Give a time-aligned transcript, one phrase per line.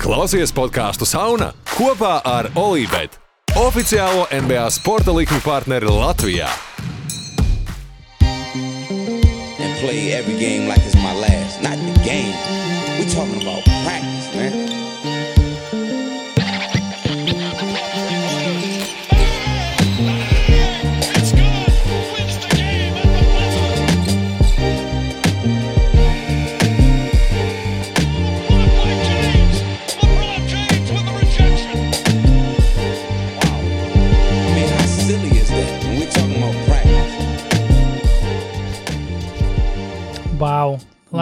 [0.00, 3.18] Klausies podkāstu Sauna kopā ar Olivetu,
[3.60, 6.48] oficiālo NBA sporta likuma partneri Latvijā.
[9.80, 11.62] play every game like it's my last.
[11.62, 12.36] Not the game.
[12.98, 14.19] We talking about practice,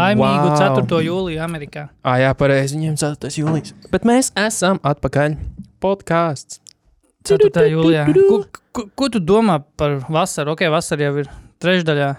[0.09, 0.59] Laimīgu Wow.
[0.85, 1.01] 4.
[1.09, 1.89] jūliju Amerikā.
[2.05, 2.77] Ah, jā, pareizi.
[2.79, 3.31] Viņiem 4.
[3.43, 3.75] jūlijas.
[3.93, 5.37] Bet mēs esam atpakaļ.
[5.83, 6.61] Podkāsts.
[7.29, 7.67] 4.
[7.73, 8.07] jūlijā.
[8.15, 8.41] Ko,
[8.73, 10.55] ko, ko tu domā par vasaru?
[10.57, 12.17] Ok, vasara jau ir trešdaļā,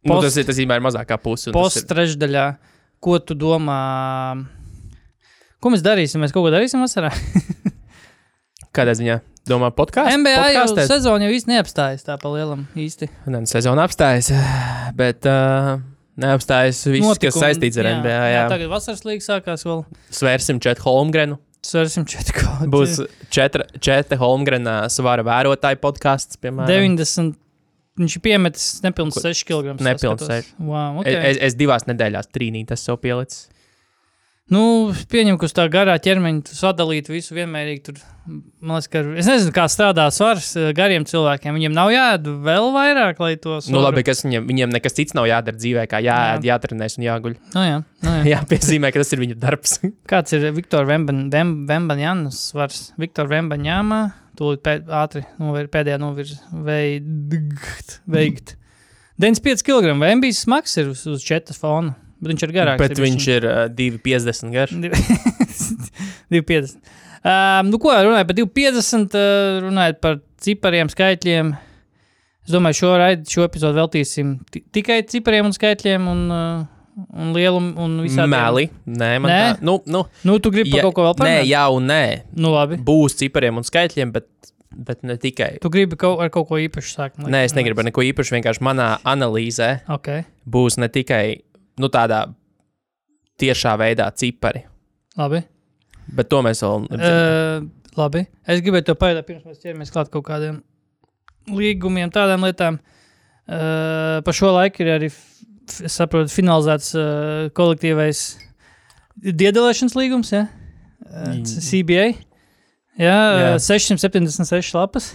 [0.00, 1.52] Nu, Post- tas ir tas ir mazākā puse.
[1.52, 2.56] post trešdaļā.
[3.04, 4.46] Ko tu domā?
[5.60, 6.20] Ko mēs darīsim?
[6.24, 7.10] Mēs kaut ko darīsim vasarā?
[8.76, 9.18] Kādā ziņā?
[9.48, 10.16] Domā, podkāsts?
[10.16, 10.88] NBA jau Podkāstēt?
[10.88, 13.08] sezona jau īsti neapstājas tā pa lielam īsti.
[13.26, 14.30] Nē, nu, sezona apstājas.
[15.00, 15.80] Bet uh,
[16.22, 18.16] neapstājas viss, Notikumi, kas saistīts ar NBA.
[18.16, 18.42] Jā, jā.
[18.52, 19.84] Tagad vasaras līga sākās vēl.
[20.20, 21.38] Svērsim Četu Holmgrenu.
[21.60, 26.70] Sversim četri kaut Būs četra, četa Holmgrena svara vērotāja podkāsts, piemēram.
[26.72, 27.34] 90.
[28.00, 29.74] Viņš ir piemetis nepilnīgi Ko- 6 kg.
[29.84, 30.54] Nepilns seši.
[30.56, 31.18] Wow, Okay.
[31.34, 33.49] Es, es divās nedēļās trīnīju tas sev pielicis.
[34.50, 37.82] Nu, pieņem, ka uz tā garā ķermeņa tu sadalītu visu vienmērīgi.
[37.86, 38.00] Tur,
[38.66, 41.54] liekas, ka es nezinu, kā strādā svars eh, gariem cilvēkiem.
[41.54, 45.28] Viņiem nav jāēd vēl vairāk, lai to Nu, labi, kas viņiem, viņiem nekas cits nav
[45.30, 46.56] jādara dzīvē, kā jāēd, jā.
[46.56, 47.38] jātrenēs un jāguļ.
[47.54, 48.26] Nu, jā, nu, jā.
[48.32, 49.78] Jāpiezīmē, ka tas ir viņu darbs.
[50.10, 52.88] Kāds ir Viktor Vembanjāns svars?
[52.98, 54.02] Viktor Vembanjāmā,
[54.40, 58.00] tūlīt pēd, ātri novir, pēdējā novirz veikt.
[58.10, 58.56] veikt.
[59.22, 59.94] 95 kg.
[60.00, 62.80] Vembijs smags ir uz, uz četras fona, bet viņš ir garāks.
[62.82, 64.76] Bet viņš ir uh, 2,50 garš.
[66.30, 66.76] 250.
[67.24, 71.54] Um, nu, ko runājot par 250, uh, runājot par cipariem, skaitļiem.
[72.48, 77.34] Es domāju, šo, raid, šo epizodu veltīsim ti- tikai cipariem un skaitļiem un, uh, un
[77.36, 78.32] lielumu un visādiem.
[78.32, 78.64] Meli.
[78.88, 79.40] Nē, man Nē?
[79.42, 79.58] tā.
[79.68, 81.50] Nu, nu, Nu, tu gribi par kaut ko vēl Nē, parunāt?
[81.52, 82.02] jā un nē.
[82.40, 82.80] Nu, labi.
[82.88, 84.26] Būs cipariem un skaitļiem, bet,
[84.88, 85.52] bet ne tikai.
[85.62, 87.20] Tu gribi kaut, ar kaut ko īpašu sākt?
[87.20, 88.34] Nē, es negribu neko īpašu.
[88.38, 90.10] Vienkārši manā analīzē Ok,
[90.48, 91.24] būs ne tikai
[91.80, 92.24] nu, tādā
[93.40, 94.62] tiešā veidā cipari,
[95.18, 95.42] labi.
[96.16, 97.16] bet to mēs vēl redzam.
[97.16, 98.24] Uh, labi.
[98.46, 100.60] Es gribēju to pajautāt, pirms mēs ķeramies klāt kaut kādiem
[101.50, 102.78] līgumiem, tādām lietām.
[103.50, 108.24] Uh, pa šo laiku ir arī, es saprotu, finalizēts uh, kolektīvais
[109.24, 110.46] diedalēšanas līgums, ja?
[110.46, 110.58] uh,
[111.10, 111.42] Mm.
[111.42, 112.04] CBA.
[113.00, 113.16] Jā.
[113.40, 113.54] jā.
[113.64, 115.10] 676 lapas.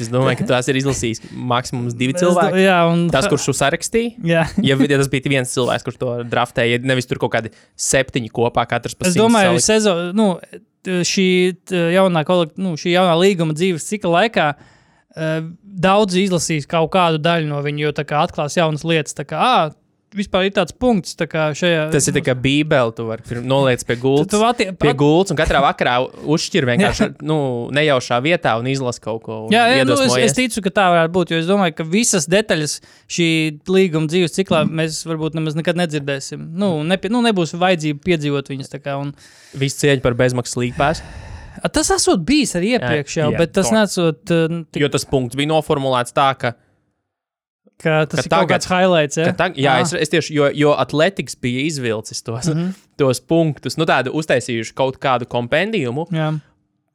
[0.00, 2.62] Es domāju, ka tās ir izlasījis maksimums divi Es cilvēki.
[2.66, 4.44] Jā, un Tas, kurš to sarakstīja, Jā.
[4.64, 8.66] ja, ja tas bija viens cilvēks, kurš to draftēja, nevis tur kaut kādi septiņi kopā,
[8.70, 9.66] katrs pa Es simts domāju, salikt.
[9.68, 10.28] sezon, nu,
[10.86, 11.28] šī
[11.96, 17.48] jaunā, kolekt, nu, šī jaunā līguma dzīves cikla laikā uh, daudzi izlasīs kaut kādu daļu
[17.50, 19.16] no viņa, jo tā kā atklās jaunas lietas.
[19.16, 19.74] Tā kā, ah,
[20.16, 21.86] vispār ir tāds punkts, tā kā šajā.
[21.92, 24.30] Tas ir tā kā bībeli, tu vari noliec pie Tu, gultas.
[24.32, 27.36] tu attie, Pie at, gultas, un katrā vakarā uzšķir vienkārši nu,
[27.76, 29.38] nejaušā vietā un izlasa kaut ko.
[29.52, 32.26] jā, jā nu, es, es ticu, ka tā varētu būt, jo es domāju, ka visas
[32.32, 32.78] detaļas
[33.12, 33.28] šī
[33.68, 36.48] līguma dzīves ciklā mēs varbūt nemaz nekad nedzirdēsim.
[36.56, 38.72] Nu, nepie, nu nebūs vajadzība piedzīvot viņas.
[38.72, 39.12] tā kā, Un,
[39.54, 41.00] Viss cieņa par bezmaksas līgpēs.
[41.72, 43.74] Tas esot bijis arī iepriekš, jau, jā, bet tas to.
[43.76, 46.50] nesot uh, tik, Jo tas punkts bija noformulēts tā, ka,
[47.82, 49.16] ka tas ka ir kaut tagad- kāds highlights.
[49.16, 49.24] Ja?
[49.32, 49.80] ka tā, jā, Ah.
[49.80, 52.54] es, es tieši, jo, jo atletiks bija izvilcis tos, mm.
[52.54, 52.74] -hmm.
[52.96, 56.38] tos punktus, nu tādu uztaisījuši kaut kādu kompendiumu Jā.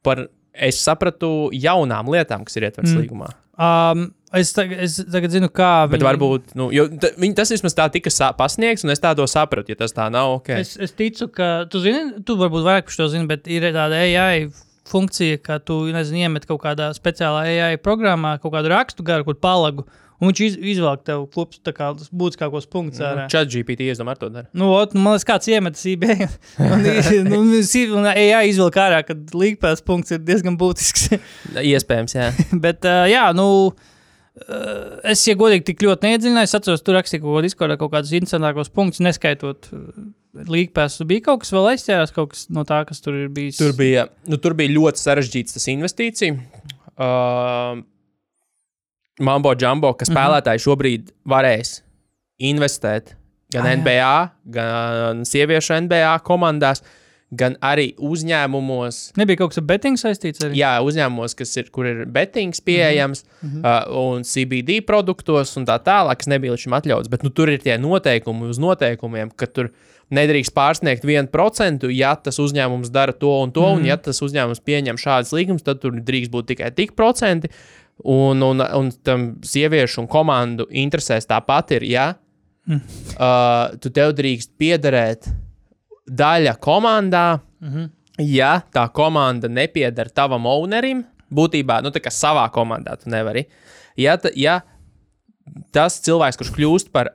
[0.02, 2.98] par, es sapratu, jaunām lietām, kas ir ietverts Mm.
[3.06, 3.28] līgumā.
[3.58, 5.88] Um, es, tagad, es tagad zinu, kā.
[5.88, 9.68] Bet viņi- varbūt, nu, viņi, tas vismaz tā tika pasniegts, un es tā to sapratu,
[9.68, 10.48] ja tas tā nav, ok.
[10.58, 13.92] Es, es ticu, ka tu zini, tu varbūt vairāk par to zini, bet ir tāda
[13.94, 14.48] AI
[14.88, 19.34] funkcija, ka tu nezinu, iemet kaut kādā speciālā AI programmā kaut kādu rakstu garu, kur
[19.34, 19.84] palagu.
[20.22, 23.24] Un viņš iz, izvelk tev klups, tā kā būtiskākos punktus ārā.
[23.32, 24.46] Chat GPT, es domāju, ar to dara.
[24.54, 26.12] Nu, ot, man liekas, kāds iemet CB.
[26.68, 26.84] un,
[27.26, 31.08] nu, si- un AI izvelk ārā, ka līgpēs punkts ir diezgan būtisks.
[31.72, 32.30] Iespējams, jā.
[32.64, 33.48] Bet, uh, jā, nu,
[35.10, 36.56] es, ja godīgi, tik ļoti neiedziļinājos.
[36.60, 39.68] Atceros, tur rakstīju kaut ko Discordā, kaut kādus interesantākos punktus, neskaitot
[40.54, 41.00] līgpēs.
[41.00, 43.58] Tur bija kaut kas vēl aizķērās, kaut kas no tā, kas tur ir bijis.
[43.60, 46.38] Tur bija, nu, tur bija ļoti sarežģīts tas investīcija.
[46.92, 47.82] Uh,
[49.20, 51.82] Mambo Jumbo, ka spēlētāji šobrīd varēs
[52.40, 53.16] investēt
[53.52, 53.76] gan Ah, jā.
[53.82, 54.16] NBA,
[54.54, 56.82] gan sieviešu NBA komandās,
[57.32, 60.58] gan arī uzņēmumos, Nebija kaut kas ar betting saistīts arī.
[60.60, 63.62] jā, uzņēmumos, kas ir, kur ir betings pieejams, mm -hmm.
[63.64, 67.08] uh, un CBD produktos un tā tālāk, kas nebija līdz šim atļauts.
[67.08, 69.70] Bet nu, tur ir tie noteikumi uz noteikumiem, ka tur
[70.10, 73.80] nedrīkst pārsniegt 1%, ja tas uzņēmums dara to un to, mm -hmm.
[73.80, 77.48] un ja tas uzņēmums pieņem šādas līgumus, tad tur drīkst būt tikai tik procenti.
[78.02, 82.06] Un, un, un tam sieviešu un komandu interesēs tāpat ir, ja
[82.66, 82.80] mm.
[83.14, 85.28] uh, tu tev drīkst piederēt
[86.10, 87.90] daļa komandā, mm -hmm.
[88.26, 93.46] ja tā komanda nepieder tavam ownerim, būtībā, nu, tā kā savā komandā tu nevari.
[93.96, 94.60] Ja, ta, ja
[95.72, 97.14] tas cilvēks, kurš kļūst par,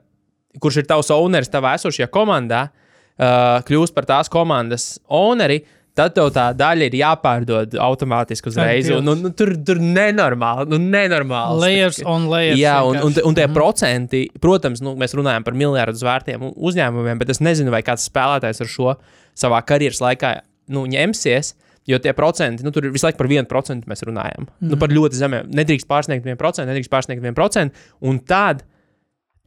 [0.60, 5.64] kurš ir tavs owneris tavā esošajā komandā, uh, kļūst par tās komandas owneri,
[5.98, 8.90] tad tev tā daļa ir jāpārdod automātiski uzreiz.
[8.94, 11.62] Un, un, un, tur tur nenormāli, nu, nenormāli.
[11.64, 12.60] Layers on layers.
[12.62, 17.34] Jā, un, un, un tie procenti, protams, nu, mēs runājam par miljardus vērtiem uzņēmumiem, bet
[17.34, 18.98] es nezinu, vai kāds spēlētājs ar šo
[19.38, 20.38] savā karjeras laikā
[20.74, 21.56] nu, ņemsies.
[21.88, 24.44] Jo tie procenti, nu, tur visu laiku par 1% mēs runājam.
[24.60, 24.74] Mm.
[24.74, 25.46] Nu, par ļoti zemiem.
[25.56, 27.86] Nedrīkst pārsniegt 1%, nedrīkst pārsniegt 1%.
[28.04, 28.66] Un tad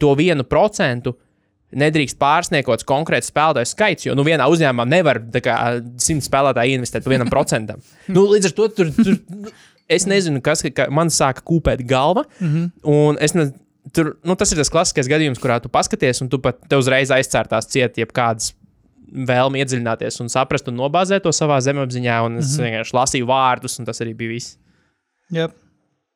[0.01, 1.11] to 1%
[1.71, 2.19] nedrīkst
[2.67, 4.05] kāds konkrēts spēlētāju skaits.
[4.05, 7.75] Jo nu, vienā uzņēmumā nevar kā, 100 spēlētāju investēt par 1%.
[8.07, 8.95] nu, līdz ar to tur.
[8.95, 9.51] tur nu,
[9.91, 12.23] Es nezinu, kas ka man sāka kūpēt galva.
[12.39, 13.51] Mm -hmm.
[13.93, 17.09] Tur, nu, tas ir tas klasiskais gadījums, kurā tu paskaties, un tu pat te uzreiz
[17.11, 18.53] aizcērtās ciet, jebkādas
[19.11, 22.21] vēlmi iedziļināties un saprast un nobāzēt to savā zemapziņā.
[22.25, 22.63] Un es mm -hmm.
[22.69, 24.57] vienkārši lasīju vārdus, un tas arī bija viss.
[25.31, 25.51] Yep.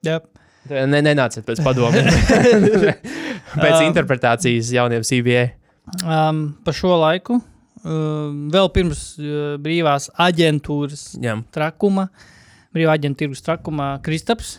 [0.05, 0.23] Yep.
[0.69, 2.05] Ne, nenāciet pēc padomiem.
[3.57, 5.45] pēc interpretācijas jauniem CBA.
[6.01, 7.39] Um, pa šo laiku,
[7.83, 11.37] um, vēl pirms uh, brīvās aģentūras Jā.
[11.55, 12.09] trakuma,
[12.75, 14.57] brīvā aģenta tirgus trakuma, Kristaps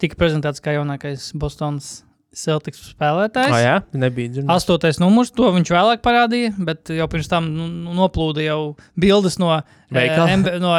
[0.00, 2.00] tika prezentēts kā jaunākais Bostonas
[2.30, 3.50] Celtics spēlētājs.
[3.50, 4.52] Ah, jā, nebija dzirdēts.
[4.54, 8.58] Astotais numurs, to viņš vēlāk parādīja, bet jau pirms tam nu, nu, noplūda jau
[9.02, 9.50] bildes no,
[9.90, 10.74] eh, no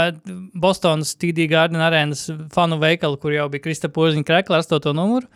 [0.64, 5.28] Bostonas TD Garden arēnas fanu veikala, kur jau bija Krista Porziņa krekla ar astoto numuru.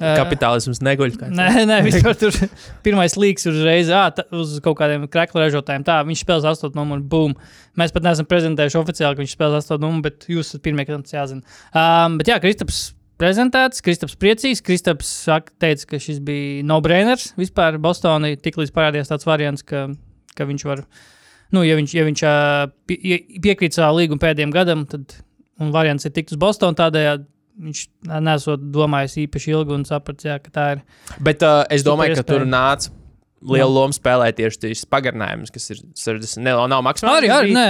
[0.00, 1.18] Kapitālisms neguļ.
[1.36, 2.36] Nē, nē, vispār tur
[2.86, 5.84] pirmais līks uzreiz ā, tā, uz kaut kādiem krekla ražotājiem.
[5.84, 7.34] Tā, viņš spēlēs astoto numuru, boom.
[7.78, 11.04] Mēs pat neesam prezentējuši oficiāli, ka viņš spēlēs astoto numuru, bet jūs esat pirmie, kam
[11.04, 11.44] tas jāzina.
[11.76, 12.80] Um, bet jā, Kristaps
[13.20, 14.62] prezentēts, Kristaps priecīgs.
[14.64, 18.34] Kristaps saka, teica, ka šis bija no-brainers vispār Bostonai.
[18.40, 19.86] Tiklīdz parādījās tāds variants, ka,
[20.38, 20.82] ka viņš var,
[21.54, 22.24] nu, ja viņš, ja viņš
[22.88, 25.20] pie, ie- piekrīt savā līguma pēdējiem gadam, tad
[25.62, 27.28] un variants ir tikt uz Bostonu tādējādi.
[27.62, 27.84] Viņš
[28.24, 30.82] nesot domājis īpaši ilgi un sapratis, jā, ka tā ir.
[31.20, 32.90] Bet uh, es domāju, ka tur nāca
[33.42, 36.42] liela loma spēlēt tieši šis pagarinājums, kas ir 60.
[36.46, 37.18] Ne, nav maksimāls.
[37.20, 37.64] Arī, arī nē,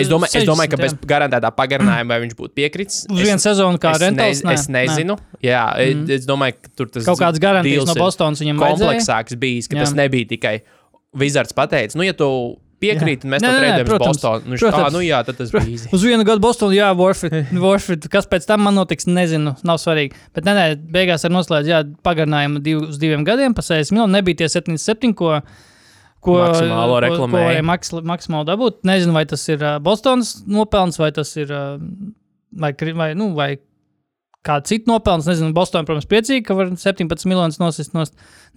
[0.00, 1.08] Es domāju, es domāju, ka 60, bez jā.
[1.12, 3.00] garantētā pagarinājuma vai viņš būtu piekritis.
[3.10, 5.18] Uz vienu sezonu kā rentāls, nez, es nezinu.
[5.44, 6.06] Jā, mm.
[6.16, 8.92] es domāju, ka tur tas Kaut kādas garantijas no Bostonas viņam vajadzēja.
[8.92, 9.82] kompleksāks bijis, ka Jā.
[9.82, 9.88] jā.
[9.88, 10.54] tas nebija tikai
[11.16, 12.28] Wizards pateicis, nu, ja tu
[12.82, 14.42] piekrīti, un mēs trēdējam uz protams, Bostonu.
[14.44, 14.82] Nu, viņš protams.
[14.84, 15.90] tā, nu jā, tas bija īsi.
[15.96, 18.08] Uz vienu gadu Bostonā, jā, Warford, Warford.
[18.12, 20.18] Kas pēc tam man notiks, nezinu, nav svarīgi.
[20.36, 24.18] Bet, nē, nē, beigās ar noslēdz, jā, pagarinājumu div, uz diviem gadiem, pa 60 miljoniem.
[24.18, 25.38] Nebija tie 77, ko,
[26.24, 26.98] ko, Maksimālo
[27.70, 28.82] maks, maksimāli dabūt.
[28.88, 31.54] Nezinu, vai tas ir Bostonas nopelns, vai tas ir,
[32.52, 33.54] vai, vai, nu, vai
[34.46, 35.26] kāda cita nopelns.
[35.30, 38.04] Nezinu, Bostonā, protams, priecīgi, ka var 17 miljonus nosist no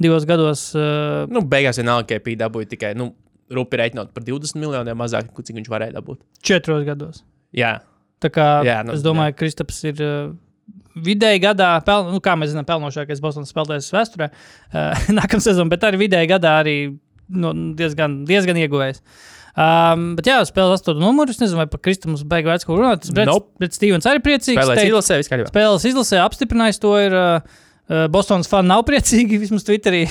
[0.01, 0.69] divos gados.
[0.75, 3.11] Uh, Nu, beigās vienalga, ka pīdā dabūja tikai, nu,
[3.53, 6.21] rupi reiķinot par 20 miljoniem mazāk, cik viņš varēja dabūt.
[6.45, 7.23] četros gados.
[7.55, 7.79] Jā,
[8.19, 10.31] Tā kā jā, nu, es domāju, ka Kristaps ir uh,
[10.99, 14.27] vidēji gadā, pel, nu, kā mēs zinām, pelnošākais Bostonas spēlētājs vēsturē.
[14.73, 16.75] Uh, Nākamā sezona, bet arī vidēji gadā arī
[17.31, 18.99] nu, diezgan, diezgan ieguvējis.
[19.59, 21.31] Um, bet jā, spēlē astotu numuru.
[21.31, 23.07] Es nezinu, vai par Kristapu mums beigas vērts, ko runāt.
[23.15, 23.49] Bet, Nope.
[23.63, 24.59] bet Stevens arī priecīgs.
[24.59, 25.51] spēlēs izlasē, viss kārtībā.
[25.51, 26.93] Spēles izlasē apstiprinājis to.
[26.99, 27.57] Ir, uh,
[28.13, 30.03] Bostonas fani nav priecīgi, vismaz Twitterī.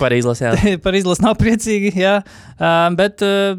[0.00, 0.52] Par izlasē.
[0.54, 0.76] jā.
[0.84, 1.92] par izlasi nav priecīgi.
[2.00, 3.52] Jā, uh, bet uh,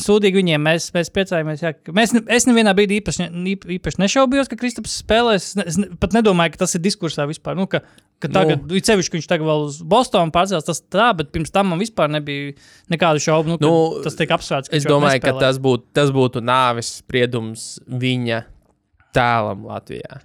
[0.00, 1.60] sūdīgi viņiem mēs, mēs priecājamies.
[1.62, 5.50] Jā, ka mēs, es nevienā brīdī īpaši, ne- īp- īpaši nešaubījos, ka Kristaps spēlēs.
[5.60, 7.54] Es, ne- pat nedomāju, ka tas ir diskursā vispār.
[7.60, 7.82] Nu, ka,
[8.24, 11.52] ka tagad, nu, cevišķi, ka viņš tagad vēl uz Bostonu pārcēlās, tas tā, bet pirms
[11.54, 12.56] tam man vispār nebija
[12.96, 13.52] nekādu šaubu.
[13.54, 14.72] Nu, ka Nu, tas tiek apsvērts.
[14.72, 15.44] ka Es domāju, ka nespēlē.
[15.44, 18.40] tas būtu, tas būtu nāves spriedums viņa
[19.14, 20.24] tēlam Latvijā.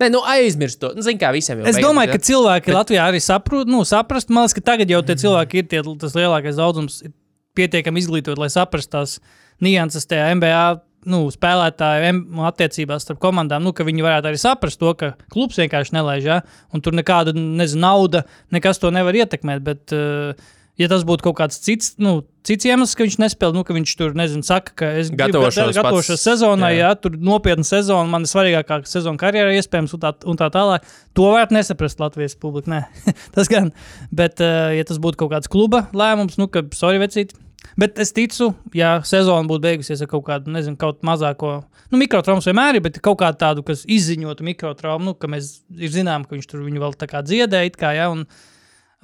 [0.00, 0.92] Nē, nu aizmirst to.
[0.96, 2.76] Nu, Zini, kā visiem jau Es beidzas, domāju, ka cilvēki bet...
[2.78, 4.30] Latvijā arī saprot, nu, saprast.
[4.32, 7.12] Man liekas, ka tagad jau tie cilvēki ir tie, tas lielākais daudzums, ir
[7.58, 9.18] pietiekami izglītot, lai saprastu tās
[9.64, 10.62] nianses tajā MBA.
[11.10, 15.94] Nu, spēlētāju attiecībās starp komandām, nu, ka viņi varētu arī saprast to, ka klubs vienkārši
[15.96, 16.40] nelaiž, ja?
[16.76, 19.62] un tur nekāda nezinu, nauda, nekas to nevar ietekmēt.
[19.64, 20.36] Bet, uh,
[20.80, 23.92] ja tas būtu kaut kāds cits, nu, cits iemesls, ka viņš nespēlē, nu, ka viņš
[24.00, 26.88] tur, nezinu, saka, ka es gribu Gatavošos gat- gatavošos sezonai, jā.
[26.88, 30.88] ja tur nopietna sezona, man ir svarīgākā sezona karjerā, iespējams, un tā, un tā tālāk.
[31.18, 32.72] To varētu nesaprast Latvijas publika.
[32.72, 32.80] Nē,
[33.36, 33.70] tas gan.
[34.08, 37.36] Bet, uh, ja tas būtu kaut kāds kluba lēmums, nu, ka, sorry, vecīt,
[37.78, 41.60] Bet es ticu, ja sezona būtu beigusies ar kaut kādu, nezinu, kaut mazāko,
[41.92, 45.60] nu, mikrotraumas vienmēr ir, bet kaut kādu tādu, kas izziņotu mikrotraumu, nu, ka mēs
[45.92, 48.24] zinām, ka viņš tur viņu vēl tā kā dziedēja, it kā, ja, un,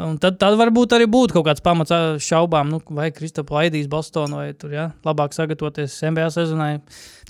[0.04, 4.42] un tad, tad varbūt arī būtu kaut kāds pamats šaubām, nu, vai Kristofa laidīs Bostonu,
[4.42, 6.70] vai tur, ja, labāk sagatavoties NBA sezonai.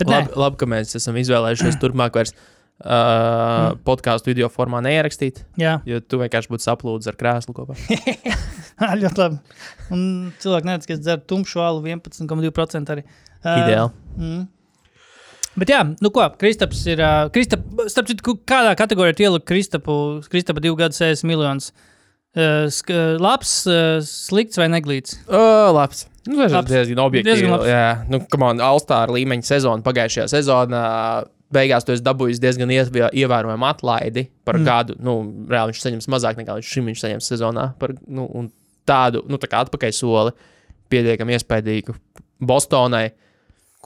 [0.00, 5.44] Bet nē, Labi, labi, ka mēs esam izvēlējušies turpmāk vairs uh, podkāstu video formā neierakstīt,
[5.60, 7.78] jā, jo tu vienkārši būtu saplūdis ar krēslu kopā.
[9.04, 9.40] ļoti labi.
[9.94, 10.04] Un
[10.42, 13.06] cilvēki neredz, ka es dzeru tumšu alu 11,2% arī.
[13.46, 14.06] Ā, Ideāli.
[14.18, 14.46] Mm.
[15.56, 17.00] Bet jā, nu ko, Kristaps ir.
[17.00, 19.94] Uh, Kristap, starp citu, kādā kategorijā ielikt Kristapu?
[20.28, 21.70] Kristapa divu gadu 60 miljonus.
[21.70, 21.92] Uh,
[22.90, 25.16] uh, labs, uh, slikts vai neglīts?
[25.28, 26.06] Oh, labs.
[26.26, 27.30] Nu, tas ir diezgan objektīvi.
[27.30, 27.70] Diezgan labs.
[27.70, 30.84] Jā, nu, kam on, Alstāra līmeņa sezona pagājušajā sezonā.
[31.54, 34.66] Beigās tu esi dabūjis diezgan ievē- ievērojamu atlaidi par mm.
[34.66, 34.96] gadu.
[34.98, 37.68] Nu, reāli viņš saņems mazāk nekā līdz šim viņš saņems sezonā.
[37.78, 38.26] Par, nu,
[38.88, 40.34] tādu nu, tā kā atpakaļ soli
[40.90, 41.94] pietiekami iespaidīgu
[42.46, 43.10] Bostonai,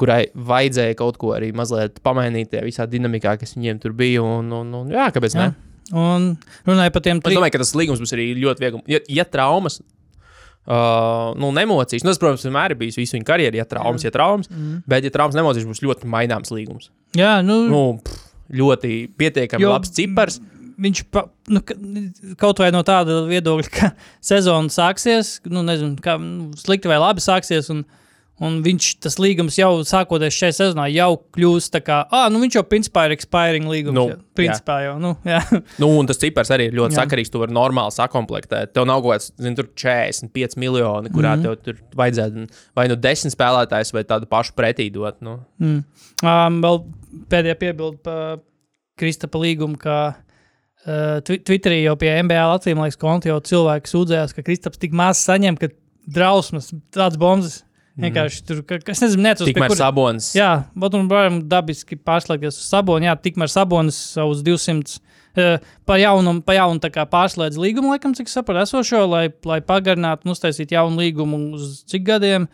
[0.01, 4.25] kurai vajadzēja kaut ko arī mazliet pamainīt tajā visā dinamikā, kas viņiem tur bija.
[4.25, 5.51] Un, un, un, jā, kāpēc Jā.
[5.51, 5.70] ne?
[5.93, 6.37] Un
[6.69, 7.39] runāja par tiem Es trim.
[7.41, 8.83] domāju, ka tas līgums būs arī ļoti viegli.
[8.93, 9.81] Ja, ja traumas,
[10.69, 14.13] uh, nu, nemocīs, nu, tas, protams, vienmēr ir bijis visu viņa karjeru, ja traumas, ja
[14.15, 14.83] traumas, mm.
[14.91, 16.91] bet, ja traumas nemocīs, būs ļoti maināms līgums.
[17.19, 18.27] Jā, nu, Nu, pff,
[18.61, 20.41] ļoti pietiekami Jo- labs cipars.
[20.81, 21.75] viņš pa, nu, ka-
[22.41, 23.91] kaut vai no tāda viedokļa, ka
[24.31, 27.69] sezona sāksies, nu, nezinu, kā nu, slikti vai labi sāksies.
[27.75, 27.85] Un,
[28.41, 32.57] un viņš tas līgums jau sākoties šajā sezonā, jau kļūst tā kā, ah, nu viņš
[32.57, 33.97] jau principā ir expiring līgums.
[33.97, 35.43] Nu, jau, principā jau, nu, jā.
[35.83, 37.03] Nu, un tas cipars arī ir ļoti Jā.
[37.03, 37.33] sakarīgs.
[37.33, 38.73] Tu vari normāli sakomplektēt.
[38.77, 41.45] Tev nav kaut kāds, zini, tur 45 miljoni, kurā mm.
[41.45, 41.61] -hmm.
[41.61, 45.21] tev tur vajadzētu vai nu 10 spēlētājs, vai tādu pašu pretī dot.
[45.21, 45.41] Nu.
[45.61, 45.85] Mm.
[46.25, 46.83] Um, vēl
[47.31, 48.41] pēdējā piebilde par
[49.01, 54.45] Kristapa līgumu, ka uh, twi- Twitterī jau pie MBA Latvijas konta jau cilvēki sūdzējās, ka
[54.45, 55.73] Kristaps tik maz saņem, ka
[56.09, 57.65] drausmas, tāds bombas.
[58.05, 59.51] Vienkārši tur, ka, kas nezinu, neatceros.
[59.51, 60.31] Tikmēr kur- Sabonis.
[60.37, 63.07] Jā, bet un varam dabiski pārslēgties uz Sabonu.
[63.09, 64.97] Jā, tikmēr Sabonis savus 200
[65.37, 70.35] uh, pa jaunu, pa jaunu pārslēdz līgumu, laikam, cik saprotu, esošo, lai, lai pagarinātu, un
[70.35, 72.49] uztaisītu jaunu līgumu uz cik gadiem.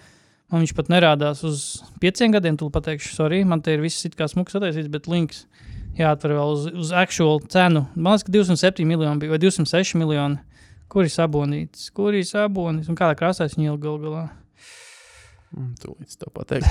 [0.52, 1.62] Man viņš pat nerādās uz
[1.98, 5.44] pieciem gadiem, tu pateikšu, sorry, man te ir viss it kā smuks attaisīts, bet links
[5.98, 7.86] jāatver vēl uz, uz actual cenu.
[7.96, 10.38] Man liekas, ka 207 miljoni bija vai 206 miljoni.
[10.86, 11.88] Kur ir sabonīts?
[11.90, 12.86] Kur ir sabonīts?
[12.92, 14.26] Un kādā krāsā viņš gal galā?
[15.56, 16.68] Mm, Tūlīt to pateikt.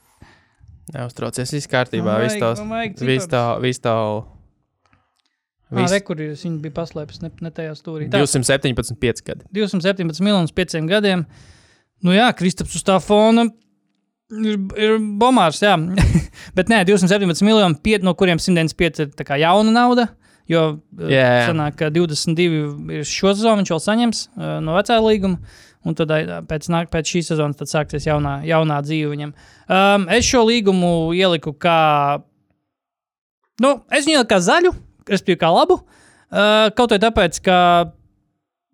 [0.94, 2.18] Neuztraucies, viss kārtībā.
[2.24, 2.62] Viss tavs.
[3.04, 3.94] Viss tā, viss tā.
[3.94, 8.08] Ā, Viss re, kur ir, viņš bija paslēpis ne, ne tajā stūrī.
[8.10, 9.46] Tā, 217, 5 gadi.
[9.54, 11.22] 217 miljonus pieciem gadiem.
[12.02, 13.46] Nu jā, Kristaps uz tā fona
[14.30, 15.76] ir, ir bomārs, jā.
[16.56, 20.08] Bet nē, 217 miljoni, piet, no kuriem 195 ir tā kā jauna nauda.
[20.50, 21.46] Jo jā.
[21.46, 25.38] sanāk, ka 22 ir šo sezonu viņš vēl saņems uh, no vecā līguma.
[25.88, 26.10] Un tad
[26.48, 29.30] pēc, nāk, pēc šīs sezonas sāksies jaunā, jaunā dzīve viņam.
[29.64, 32.20] Um, es šo līgumu ieliku kā.
[33.60, 34.74] Nu, es viņu ieliku kā zaļu,
[35.08, 35.80] respektīvi, kā labu.
[36.30, 37.56] Uh, kaut arī tāpēc, ka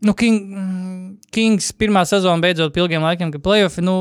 [0.05, 3.97] nu, King, Kings pirmā sezona beidzot pie ilgiem laikiem, ka playoffi, nu,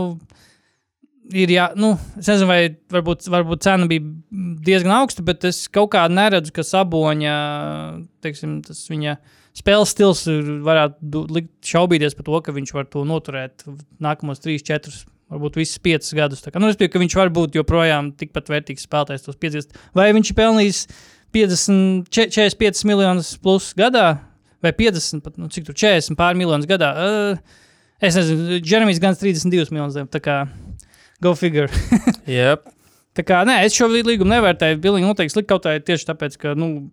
[1.34, 2.60] ir jā, nu, es nezinu, vai
[2.92, 4.06] varbūt, varbūt cena bija
[4.66, 7.36] diezgan augsta, bet es kaut kā neredzu, ka saboņa,
[8.26, 9.18] teiksim, tas viņa
[9.56, 13.64] spēles stils ir- varētu likt šaubīties par to, ka viņš var to noturēt
[14.04, 15.06] nākamos 3, 4.
[15.32, 16.44] Varbūt visas piecas gadus.
[16.46, 19.74] Tā kā, nu, es domāju, ka viņš var būt joprojām tikpat vērtīgs spēlētājs, tos 50.
[19.98, 20.82] Vai viņš ir pelnījis
[21.34, 24.20] 50, če- 45 miljonus plus gadā,
[24.62, 26.92] vai 50, pat, nu, cik tur 40 pār miljonus gadā.
[26.94, 27.38] Uh,
[28.00, 29.98] es nezinu, Jeremijs gan 32 miljonus.
[30.14, 30.38] Tā kā
[31.22, 31.70] go figure.
[32.26, 32.64] Yep.
[33.16, 34.80] Tā kā, nē, es šo līgumu nevērtēju.
[34.82, 36.90] Bilīgi noteikti slikti kaut kā tieši tāpēc, ka, nu,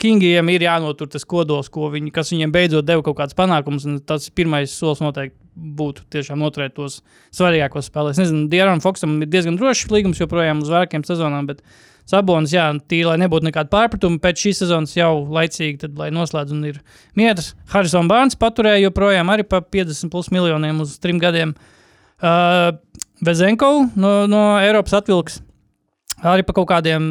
[0.00, 3.86] Kingiem ir jānotur tas kodols, ko viņi, kas viņiem beidzot deva kaut kāds panākums.
[3.86, 7.00] un Tas pirmais solis noteikti būtu tiešām noturēt tos
[7.34, 8.18] svarīgākos spēlēs.
[8.18, 11.62] Nezinu, Dieram Foksam ir diezgan drošs līgums joprojām uz vairākiem sezonām, bet
[12.10, 16.52] Sabonis, jā, tīri, lai nebūtu nekāda pārpratuma, pēc šīs sezonas jau laicīgi, tad, lai noslēdz
[16.52, 16.82] un ir
[17.16, 17.54] mieras.
[17.72, 21.54] Harrison Barnes paturēja joprojām arī pa 50 plus miljoniem uz trim gadiem.
[22.20, 22.74] Uh,
[23.24, 25.40] Bezenko no, no Eiropas atvilks
[26.22, 27.06] arī par kaut kādiem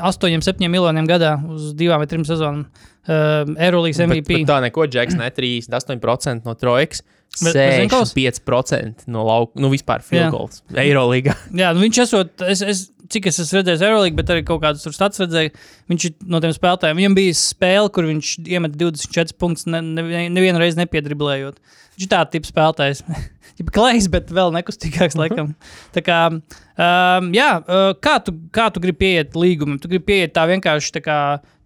[0.00, 2.66] 8, 7 miljoniem gadā uz divām vai trim sezonām.
[3.08, 4.34] Uh, Eirolandes Bet, MVP.
[4.42, 7.00] bet tā neko, Džeks, ne 38% no trojkas.
[7.30, 10.02] Bet- bet zini, kaut kas- 65% no lauka, nu vispār
[10.34, 10.62] goals.
[10.74, 11.36] Eirolīgā.
[11.62, 14.82] Jā, nu viņš esot, es, es, cik es esmu redzējis Eirolandā, bet arī kaut kādus
[14.82, 15.52] tur stats redzēju.
[15.90, 16.98] Viņš no tiem spēlētājiem.
[16.98, 21.60] Viņam bija spēle, kur viņš iemet 24 punktus, ne, ne, nevienu reizi nepiedriblējot.
[21.94, 23.04] Viņš ir tāds tips spēlētājs.
[23.06, 25.54] Viņš ir klajs, bet vēl nekustīgāks, laikam.
[25.94, 29.78] Tā kā, um, jā, uh, kā, tu, kā tu gribi pieiet līgumam?
[29.82, 31.16] Tu gribi pieiet tā vienkārši, tā kā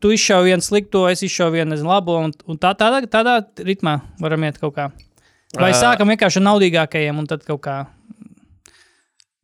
[0.03, 4.45] tu izšauji vienu slikto, es izšauju vienu labo, un, un tā, tādā, tādā ritmā varam
[4.49, 4.89] iet kaut kā.
[5.61, 5.77] Vai Ā.
[5.79, 7.87] sākam vienkārši ar naudīgākajiem un tad kaut kā.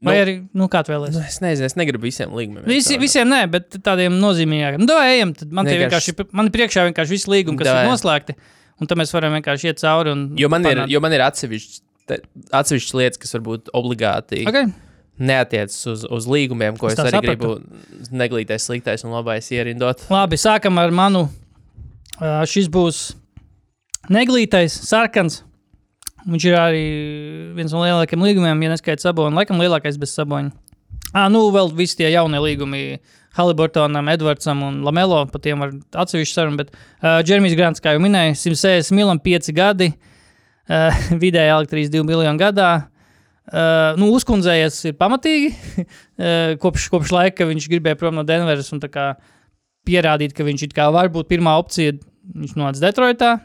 [0.00, 1.26] Vai Nu, arī, nu, kā tu Nu, vēlēsies?
[1.28, 2.64] es nezinu, es negribu visiem līgumiem.
[2.64, 4.80] Visi, visiem nē, bet tādiem nozīmīgākiem.
[4.80, 6.14] Nu, davai ejam, tad man, vienkārši...
[6.16, 7.82] Vienkārši- man ir priekšā vienkārši visi līgumi, kas Davai.
[7.84, 8.36] ir noslēgti.
[8.80, 10.10] Un tad mēs varam vienkārši iet cauri.
[10.16, 10.88] Un, Jo man ir, panākt.
[10.94, 14.72] jo man ir atsevišķas, te- atsevišķas lietas, kas varbūt obligāti okay.
[15.20, 17.60] Neatiecas uz, uz līgumiem, ko Es es, arī sapratu.
[17.60, 20.00] gribu neglītais, sliktais un labais ierindot.
[20.08, 21.26] Labi, sākam ar manu.
[22.16, 23.02] Uh, šis būs
[24.08, 25.42] neglītais, sarkans.
[26.28, 26.82] Viņš ir arī
[27.56, 29.36] viens no lielākajiem līgumiem, ja neskaidrs saboņu.
[29.38, 30.52] Laikam lielākais bez saboņa.
[31.10, 33.00] Ah, nu, vēl visi tie jaunie līgumi.
[33.38, 35.22] Haliburtonam, Edvardsam un Lamelo.
[35.30, 35.72] Par tiem var
[36.02, 36.60] atsevišķi sarunu.
[36.60, 39.90] Bet uh, Džermijs Grants, kā jau minēju, 160 miljoni, 5 gadi.
[40.70, 42.70] Uh, vidēji elektrīs 2 miljonu gadā.
[43.50, 45.52] Uh, nu, uzkundzējies ir pamatīgi.
[45.86, 48.82] uh, kopš, kopš laika, viņš gribēja prom no Denveras un
[49.88, 51.96] pierādīt, ka viņš var būt pirmā opcija.
[52.30, 53.38] Viņš nonāca Detroitā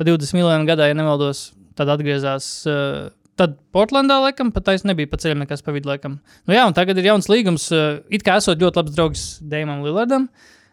[0.00, 1.50] pa 20 miljonu gadā, ja nemaldos.
[1.80, 2.46] Tad atgriezās.
[2.68, 3.08] Uh,
[3.40, 6.18] tad Portlandā, laikam, pat taisnība nebija pa ceļam nekas pa vidu, laikam.
[6.44, 7.70] Nu, jā, un tagad ir jauns līgums.
[7.72, 10.28] Uh, it kā esot ļoti labs draugs Dēmam Lillardam.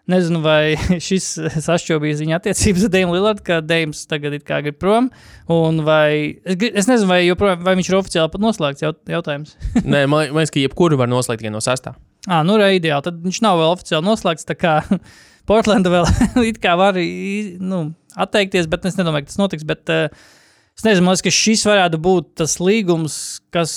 [0.07, 1.25] Nezinu, vai šis
[1.65, 5.09] sašķobīs viņa attiecības ar Dēmu Lillardu, ka Dēms tagad it kā grib prom.
[5.51, 9.57] Un vai, es, es nezinu, vai, joprojām, vai viņš ir oficiāli pat noslēgts jaut, jautājums.
[9.83, 11.97] Nē, man liekas, ka jebkuru var noslēgt tikai no sastā.
[12.27, 13.03] Ah, nu, ir ideāli.
[13.03, 14.47] Tad viņš nav vēl oficiāli noslēgts.
[14.47, 14.79] Tā kā
[15.47, 16.07] Portlanda vēl
[16.47, 17.83] it kā var nu,
[18.15, 19.67] atteikties, bet es nedomāju, ka tas notiks.
[19.67, 20.35] Bet, uh,
[20.77, 23.15] es nezinu, liekas, ka šis varētu būt tas līgums,
[23.53, 23.71] kas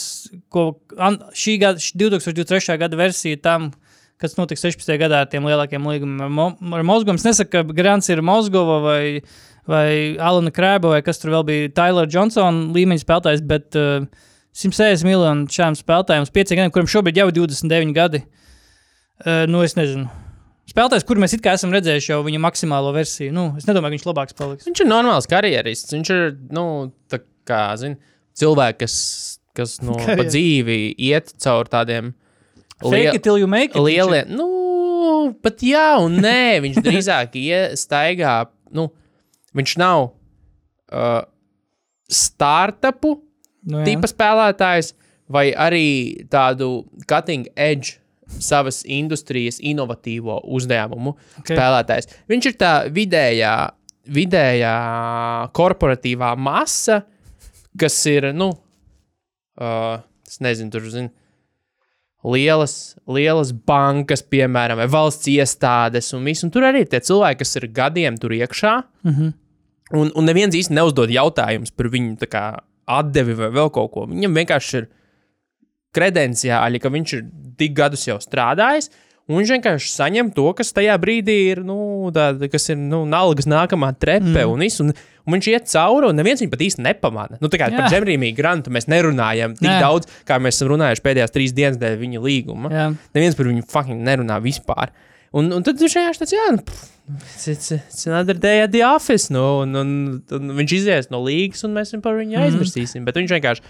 [0.51, 2.77] šī gada, š- 2023.
[2.81, 3.71] gada versija tam,
[4.21, 4.99] kas notiks 16.
[5.01, 7.17] gadā ar tiem lielākiem līgumiem ar, Mo, ar Mozgovu.
[7.17, 9.23] Es nesaku, ka Grants ir Mozgova vai,
[9.69, 14.05] vai Alana Krēba vai kas tur vēl bija Tyler Johnson līmeņa spēlētājs, bet uh,
[14.53, 18.25] 160 miljonu šādiem spēlētājiem uz 5 gadiem, kuriem šobrīd jau ir 29 gadi.
[19.25, 20.09] Uh, nu, es nezinu.
[20.71, 23.33] Spēlētājs, kur mēs esam redzējuši jau viņa maksimālo versiju.
[23.35, 24.69] Nu, es nedomāju, ka viņš labāks paliks.
[24.69, 25.95] Viņš ir normāls karjerists.
[25.97, 26.23] Viņš ir,
[26.55, 26.65] nu,
[27.11, 27.97] tā kā, zin,
[28.39, 28.97] cilvēks, kas,
[29.59, 30.31] kas no pa Karjeris.
[30.35, 30.79] dzīvi
[31.11, 32.13] iet caur tādiem
[32.81, 33.83] Fake it till you make it.
[33.83, 34.31] lieliem.
[34.33, 38.37] Nu, pat jā, un nē, viņš drīzāk iestaigā.
[38.73, 38.87] Nu,
[39.59, 41.25] viņš nav uh,
[42.09, 43.19] startupu
[43.61, 43.91] Nu, jā.
[43.91, 44.95] tipa spēlētājs,
[45.29, 47.99] vai arī tādu cutting edge
[48.39, 51.23] savas industrijas inovatīvo uzņēmumu Ok.
[51.43, 51.57] okay.
[51.57, 52.11] spēlētājs.
[52.31, 53.55] Viņš ir tā vidējā,
[54.11, 54.75] vidējā
[55.57, 57.03] korporatīvā masa,
[57.81, 58.53] kas ir, nu,
[59.61, 59.97] uh,
[60.29, 61.13] es nezinu, tur zinu.
[62.21, 67.41] Lielas, lielas bankas, piemēram, vai valsts iestādes, un, visu, un tur arī ir tie cilvēki,
[67.41, 68.75] kas ir gadiem tur iekšā.
[69.07, 69.37] Mm -hmm.
[69.97, 72.45] Un, un neviens īsti neuzdod jautājumus par viņu tā kā,
[72.87, 74.07] atdevi vai vēl kaut ko.
[74.11, 74.89] Viņam vienkārši ir
[75.97, 77.25] kredenciāli, ka viņš ir
[77.61, 78.91] tik gadus jau strādājis.
[79.31, 81.77] Un viņš vienkārši saņem to, kas tajā brīdī ir, nu,
[82.15, 84.33] tāda, kas ir nu, nalgas nākamā trepe.
[84.33, 84.55] Mm.
[84.57, 84.91] Un, visu, un,
[85.23, 87.39] un viņš iet cauri, un neviens viņu pat īsti nepamana.
[87.39, 87.77] Nu, tā kā Jā.
[87.77, 89.69] par Džemrīmiju Grantu mēs nerunājam tik.
[89.69, 89.77] Nē.
[89.85, 92.73] daudz, kā mēs esam runājuši pēdējās trīs dienas dēļ viņa līguma.
[92.75, 92.89] Jā.
[93.15, 94.91] Neviens par viņu fucking nerunā vispār.
[95.31, 96.81] Un, un tad viņš vienkārši tāds, jā, nu,
[97.21, 99.31] it's, it's, it's another day at the office.
[99.31, 99.93] Nu, un, un,
[100.35, 103.07] un viņš izies no līgas, un mēs viņu par viņu aizmirsīsim.
[103.07, 103.63] Bet viņš vienkārši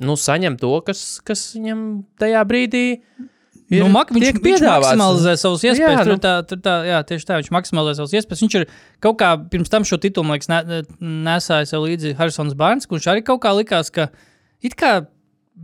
[0.00, 1.80] nu, saņem to, kas, kas viņam
[2.20, 3.80] tajā brīdī ir.
[3.82, 6.00] Nu, mak, viņš, viņš maksimalizē savas iespējas.
[6.00, 6.20] Jā, tur, nu.
[6.22, 8.44] tā, tur tā, jā, tieši tā, viņš maksimalizē savas iespējas.
[8.44, 8.66] Viņš ir
[9.04, 13.24] kaut kā pirms tam šo titulu, liekas, ne, nesāja sev līdzi Harisons Barns, kurš arī
[13.26, 14.08] kaut kā likās, ka
[14.64, 14.96] it kā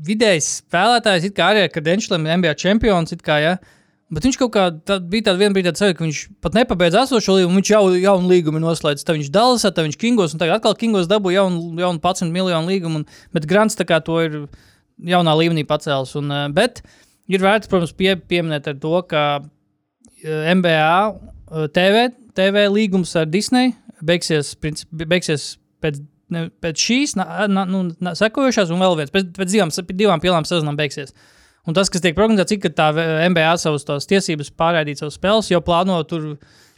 [0.06, 3.56] vidējs spēlētājs, it kā arī ar credentialiem, NBA čempions, it kā, ja,
[4.10, 7.60] Bet viņš kaut kā tā, bija tāda viena brīdī, ka viņš pat nepabeidz esošo līgumu.
[7.60, 9.06] Viņš jau jaunu līgumu ir noslēdzis.
[9.06, 12.72] Tad viņš Dallasā, tad viņš Kingos, un tagad atkal Kingos dabūja jaunu, jaunu 11 miljonu
[12.72, 13.02] līgumu.
[13.02, 14.40] Un, bet Grants to ir
[15.12, 16.16] jaunā līmenī pacēlis.
[16.18, 16.82] Un, eh, bet
[17.30, 19.24] ir vērts, protams, pie, pieminēt ar to, ka
[20.24, 26.00] eh, NBA eh, TV, TV līgums ar Disney beigsies, princip, beigsies pēc,
[26.32, 30.22] ne, pēc šīs, na, na, nu, na, sekojošās, un vēl viens pēc, pēc divām, divām
[30.22, 31.14] pilnām sezonām beigsies.
[31.68, 32.86] Un tas, kas tiek prognozēts, ir, ka tā
[33.28, 36.30] NBA savas tās tiesības pārraidīt savus spēles, jau plāno tur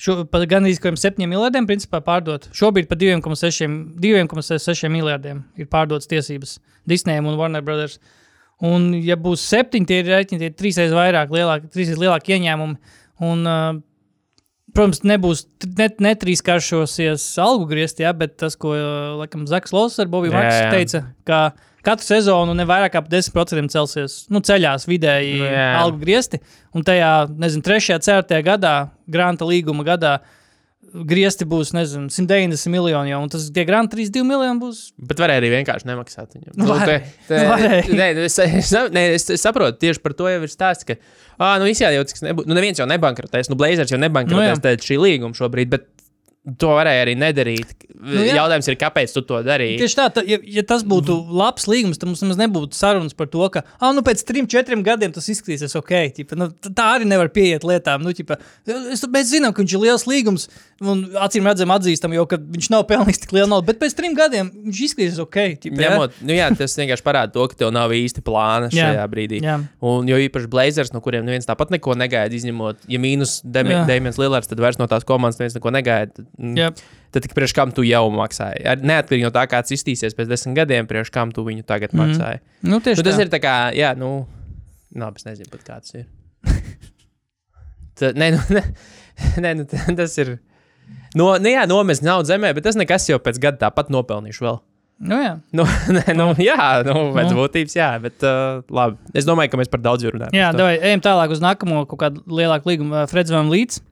[0.03, 2.49] šo, pat gan līdz 7 miljardiem principā pārdot.
[2.57, 3.71] Šobrīd par 2,6
[4.03, 8.01] 2,6 miljardiem ir pārdotas tiesības Disneyam un Warner Brothers.
[8.62, 12.99] Un, ja būs septiņi, tie ir rēķini, tie ir trīsreiz vairāk, lielāk, trīsreiz lielāki ieņēmumi.
[13.27, 13.81] Un, uh,
[14.75, 15.45] protams, nebūs
[15.79, 18.87] ne, ne trīskāršosies algu griezti, ja, bet tas, ko uh,
[19.18, 20.71] laikam, Zaks Loss ar Bobiju Jā, Marks jā.
[20.75, 21.40] teica, ka
[21.87, 25.66] katru sezonu ne vairāk kā par 10% celsies, nu, ceļās vidēji Nu, jā.
[25.83, 26.38] algu griezti.
[26.77, 27.11] Un tajā,
[27.42, 27.97] nezinu, 3.
[27.99, 28.42] un 4.
[28.47, 28.77] gadā,
[29.11, 30.16] grāmata līguma gadā,
[30.92, 34.81] griezti būs, nezinu, 190 miljoni jau, un tas tie grāmata 32 miljoni būs.
[35.09, 36.53] Bet varēja arī vienkārši nemaksāt viņam.
[36.61, 36.99] Nu, te-
[37.31, 40.99] te- nē, es, es, nē, es, es saprotu, tieši par to jau ir stāsts, ka,
[41.38, 44.64] ah, nu, izjādi jau, cik nebūs, nu, neviens jau nebankrotēs, nu, Blazers jau nebankrotēs Nu,
[44.68, 45.88] pēc šī līguma šobrīd, bet
[46.59, 47.74] to varēja arī nedarīt.
[48.02, 48.35] Nu, jā.
[48.40, 49.76] Jautājums ir, kāpēc tu to darīji?
[49.78, 53.44] Tieši tā, tā ja, ja tas būtu labs līgums, tad mums nebūtu sarunas par to,
[53.55, 55.92] ka ah, nu, pēc trim, četriem gadiem tas izskatīsies ok.
[56.16, 58.02] Ķipa, nu, tā arī nevar pieiet lietām.
[58.02, 60.48] Nu, ķipa, es, mēs zinām, ka viņš ir liels līgums,
[60.83, 64.18] un acīm redzam, atzīstam, jau, ka viņš nav pelnījis tik lielu naudu, bet pēc trim
[64.18, 65.38] gadiem viņš izskatīsies ok.
[65.62, 65.94] Ķipa, jā?
[65.94, 68.90] Ņemot, nu jā, tas vienkārši parāda to, ka tev nav īsti plāna Jā.
[68.90, 69.44] šajā brīdī.
[69.46, 69.61] Jā.
[69.92, 73.85] Un jo īpaši Blazers, no kuriem neviens tāpat neko negaida, izņemot, ja mīnus Jā.
[73.87, 76.26] Damians Lillards, tad vairs no tās komandas neviens neko negaida.
[76.33, 76.77] Tad, mm,
[77.12, 78.64] tad priekš kam tu jau maksāji?
[78.66, 82.01] Ar- Neatkarīgi no tā, kāds iztīsies pēc desmit gadiem, priekš kam tu viņu tagad Mhm.
[82.03, 82.40] maksāji.
[82.62, 83.21] Nu, tieši Nu, tas tā.
[83.27, 84.27] ir tā kā, jā, nu,
[84.97, 86.07] labi, es nezinu pat kāds ir.
[88.01, 88.62] Tā, nē, nu, nē,
[89.45, 89.66] nē, nu,
[89.97, 90.38] tas ir.
[91.14, 94.61] No, nu, jā, nomest naudu zemē, bet tas nekas jau pēc gada tāpat nopelnīšu vēl.
[95.03, 95.35] Nu, jā.
[95.53, 95.64] Nu,
[95.99, 96.57] nē, nu, jā,
[96.88, 97.37] nu, pēc Nu.
[97.42, 98.97] būtības, jā, bet uh, labi.
[99.14, 100.33] Es domāju, ka mēs par daudz runājam.
[100.33, 103.05] Jā, davai, ejam tālāk uz nākamo kaut kādu lielāku līgumu.
[103.11, 103.83] Freds Van Līts,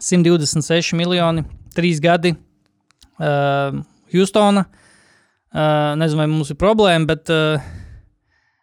[0.00, 1.44] 126 miljoni,
[1.76, 2.34] 3 gadi.
[3.20, 3.82] Uh,
[4.14, 4.66] Houstona.
[5.50, 7.58] Uh, nezinu, vai mums ir problēma, bet uh,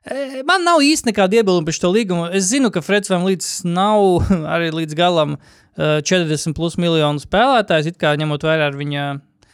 [0.07, 2.29] e, man nav īsti nekāda iebilduma par šo līgumu.
[2.37, 7.91] Es zinu, ka Freds Van Līts nav arī līdz galam uh, 40 plus miljonu spēlētājs.
[7.91, 9.09] It kā ņemot vērā ar viņa.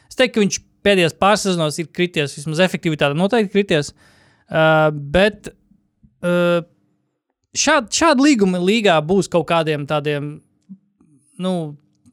[0.06, 3.94] Es teiktu, ka viņš pēdējās pāris sezonos ir krities, vismaz efektivitāte noteikti krities.
[4.54, 5.50] Uh, bet
[6.22, 6.62] uh,
[7.58, 10.36] šādi, šādi līgumi līgā būs kaut kādiem tādiem,
[11.42, 11.54] nu,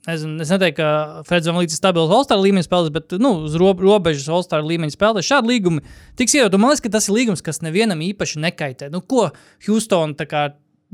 [0.08, 3.72] nezinu, es neteiktu, ka Freds Vanlīds ir stabils All-Star līmeņa spēlētājs, bet, nu, uz ro
[3.78, 5.28] robežas All-Star līmeņa spēlētājs.
[5.28, 5.84] Šādi līgumi
[6.20, 8.88] tiks un man liekas, ka tas ir līgums, kas nevienam īpaši nekaitē.
[8.94, 9.28] Nu, ko
[9.66, 10.46] Houston tā kā,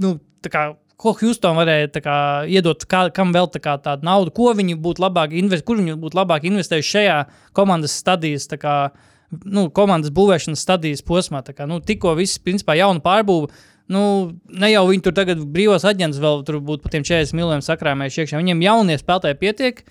[0.02, 0.64] nu, tā kā,
[0.96, 2.18] ko Houston varēja kā,
[2.50, 5.98] iedot, kā, kam vēl tā kā, tādu naudu, ko viņi būtu labāk investējuši, kur viņi
[6.02, 7.20] būtu labāk investējuši šajā
[7.56, 8.76] komandas stadijas, kā,
[9.44, 11.44] nu, komandas būvēšanas stadijas posmā.
[11.52, 13.52] Kā, nu, tikko viss, principā, jauna pārbūve.
[13.92, 14.02] Nu,
[14.50, 18.22] ne jau viņi tur tagad brīvos aģents vēl tur būtu par tiem 40 miljoniem sakrāmējuši
[18.24, 18.40] iekšā.
[18.40, 19.84] Viņiem jaunie spēlētāji pietiek.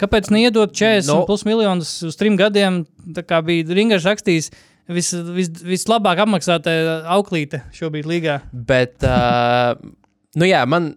[0.00, 1.18] Kāpēc neiedot 40 No.
[1.20, 1.26] no.
[1.28, 2.82] plus miljonus uz trim gadiem?
[3.14, 4.48] Tā kā bija Ringers rakstījis,
[4.90, 6.72] vis, vis, vislabāk apmaksātā
[7.14, 8.40] auklīte šobrīd līgā.
[8.52, 9.76] Bet, uh,
[10.40, 10.94] nu jā, man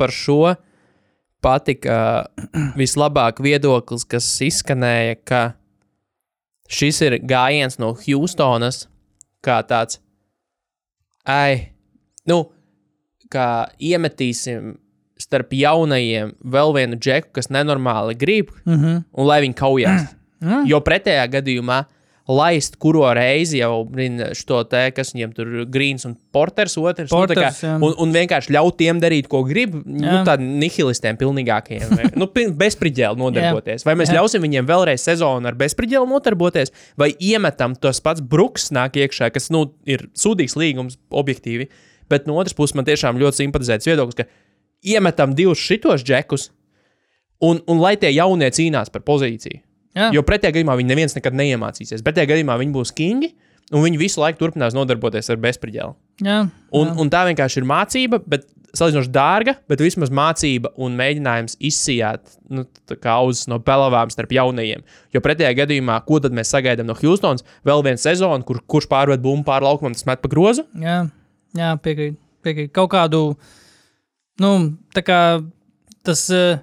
[0.00, 0.54] par šo
[1.44, 2.28] patika
[2.80, 5.42] vislabāk viedoklis, kas izskanēja, ka
[6.70, 8.84] šis ir gājiens no Houstonas,
[9.44, 9.98] kā tāds,
[11.30, 11.72] ai,
[12.30, 12.42] nu,
[13.30, 14.74] kā iemetīsim
[15.20, 18.76] starp jaunajiem vēl vienu džeku, kas nenormāli grib, mm.
[18.76, 19.02] -hmm.
[19.12, 20.08] un lai viņi kaujās.
[20.40, 20.64] Mm.
[20.70, 21.82] Jo pretējā gadījumā
[22.30, 23.82] laist kuro reizi jau
[24.38, 27.50] šo te, kas viņiem tur ir Grīns un Porters, otrs, Porters, nu, jā.
[27.50, 30.20] tā kā, un, un vienkārši ļaut tiem darīt, ko grib, nu, Jā.
[30.28, 31.88] tādiem nihilistiem pilnīgākajiem.
[31.96, 33.84] vai- Nu, bezspridzēli nodarboties.
[33.88, 34.20] Vai mēs Jā.
[34.20, 39.50] ļausim viņiem vēlreiz sezonu ar bezspridzēli nodarboties, vai iemetam tos pats Bruks nāk iekšā, kas
[39.50, 41.68] nu, ir sūdīgs līgums objektīvi.
[42.10, 44.24] Bet no otras puses man tiešām ļoti simpatizēts viedoklis, ka
[44.84, 46.50] iemetam divus šitos džekus,
[47.40, 49.60] un, un lai tie jaunie cīnās par pozīciju.
[49.96, 52.04] Jā, Jo pretējā gadījumā viņi neviens nekad neiemācīsies.
[52.06, 53.32] Pretējā gadījumā viņi būs kingi,
[53.74, 55.96] un viņi visu laiku turpinās nodarboties ar bezspridzēlu.
[56.76, 62.36] Un, un tā vienkārši ir mācība, bet salīdzinoši dārga, bet vismaz mācība un mēģinājums izsijāt
[62.52, 62.64] nu,
[63.10, 64.84] auzas no pelavām starp jaunajiem.
[65.14, 69.22] Jo pretējā gadījumā, ko tad mēs sagaidām no Houstonas, vēl viena sezona, kur, kurš pārved
[69.24, 70.66] bumbu pāri laukumam, tas met pa grozu.
[70.78, 71.02] jā,
[71.58, 72.20] jā piekrīt.
[72.72, 73.24] Kaut kādu,
[74.40, 74.52] nu,
[74.96, 75.20] tā kā
[76.06, 76.62] tas uh,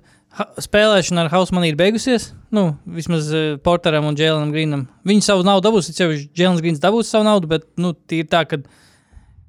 [0.61, 2.31] spēlēšana ar Hausmanu ir beigusies.
[2.53, 4.87] Nu, vismaz uh, Porteram un Jēlnam Grīnam.
[5.07, 8.59] Viņi savu naudu dabūs, jau Jēlns Grīns dabūs savu naudu, bet, nu, ir tā, ka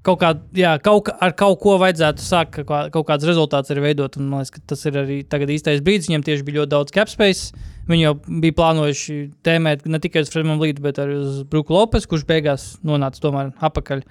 [0.06, 4.16] kaut, kā, jā, kaut ar kaut ko vajadzētu sākt kā, kaut kāds rezultāts arī veidot.
[4.20, 5.20] Un, man liekas, ka tas ir arī
[5.56, 6.08] īstais brīdis.
[6.10, 7.52] Viņam tieši bija ļoti daudz cap space.
[7.88, 12.08] Viņi jau bija plānojuši tēmēt ne tikai uz Fredam Lītu, bet arī uz Bruku Lopes,
[12.08, 14.04] kurš beigās nonāca tomēr apakaļ.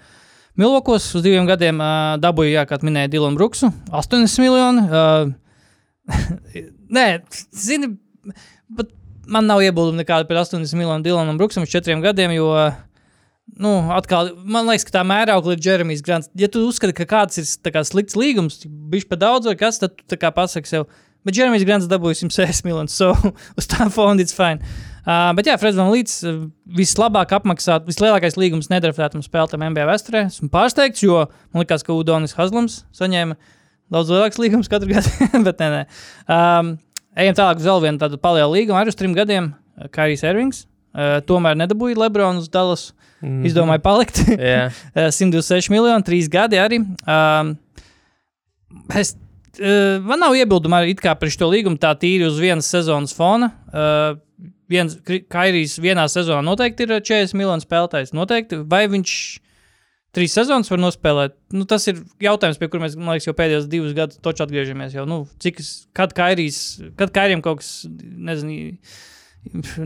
[0.58, 4.88] Milvokos uz diviem gadiem uh, dabūja, jā, kā minēja Dilonu Bruksu, 80 miljoni.
[4.90, 5.36] Uh,
[6.98, 7.08] nē,
[7.52, 7.94] zini,
[8.78, 8.92] bet
[9.28, 12.52] man nav iebildumi nekāda par 80 miljonu Dilonam Bruksam uz četriem gadiem, jo,
[13.60, 16.32] nu, atkal, man liekas, ka tā mēraukla ir Jeremijs Grants.
[16.40, 19.98] Ja tu uzskati, ka kāds ir kā slikts līgums, bijis par daudz vai kas, tad
[19.98, 20.88] tu tā kā pasaki sev.
[21.28, 23.12] Bet Jeremijs Grants dabūja 160 miljonus, so
[23.60, 24.64] uz tā fonda it's fine.
[25.08, 26.20] Uh, bet jā, Freds Van Līts
[26.78, 30.26] vislabāk apmaksāt, vislielākais līgums nedraftētam spēlētājam NBA vēsturē.
[30.28, 31.22] Esmu pārsteigts, jo
[31.54, 33.38] man liekas, ka Udonis Hazlams saņēma
[33.94, 35.12] daudz lielāks līgums katru gadu,
[35.48, 35.84] bet nē, nē.
[36.32, 36.74] Um,
[37.18, 39.54] ejam tālāk uz vēl vienu tādu palielu līgumu, arī uz trim gadiem.
[39.78, 40.66] uh, Kairijs Ervings.
[40.98, 42.92] Uh, tomēr nedabūja Lebronu uz Dallas.
[43.22, 43.46] Mm -hmm.
[43.50, 44.22] Izdomāja palikt.
[44.52, 44.68] Jā.
[44.96, 46.82] Uh, 126 miljoni, 3 gadi arī.
[47.08, 47.58] Um,
[48.96, 49.16] es,
[49.60, 53.52] uh, man nav iebildumu arī par šo līgumu, tā tīri uz vienas sezonas fona.
[53.74, 54.18] Uh,
[54.70, 54.98] viens,
[55.30, 58.14] Kairijs vienā sezonā noteikti ir 40 miljonu spēlētājs.
[58.14, 58.62] Noteikti.
[58.70, 59.40] Vai viņš
[60.16, 61.36] trīs sezonas var nospēlēt.
[61.56, 64.96] Nu, tas ir jautājums, pie kura mēs liekas, jau pēdējos divus gadus toču atgriežamies.
[64.98, 65.62] Jau, nu, cik,
[65.98, 66.62] kad Kairijas,
[67.00, 68.76] kad Kairijam kaut kas, nezinu,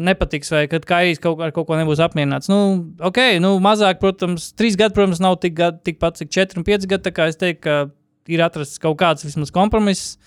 [0.09, 2.49] nepatiks, vai kad Kairijs kaut, ar kaut ko nebūs apmierināts.
[2.51, 2.61] Nu,
[3.03, 6.67] ok, nu, mazāk, protams, trīs gadi, protams, nav tik, gadi, tik pats, cik četri un
[6.67, 7.05] pieci gadi.
[7.09, 10.17] Tā kā es teiktu, ka ir atrasts kaut kāds vismaz kompromiss.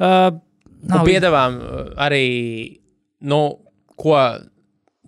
[0.00, 0.32] Uh,
[0.82, 2.26] Nu, nav piedāvām uh, arī,
[3.30, 3.38] nu,
[4.02, 4.16] ko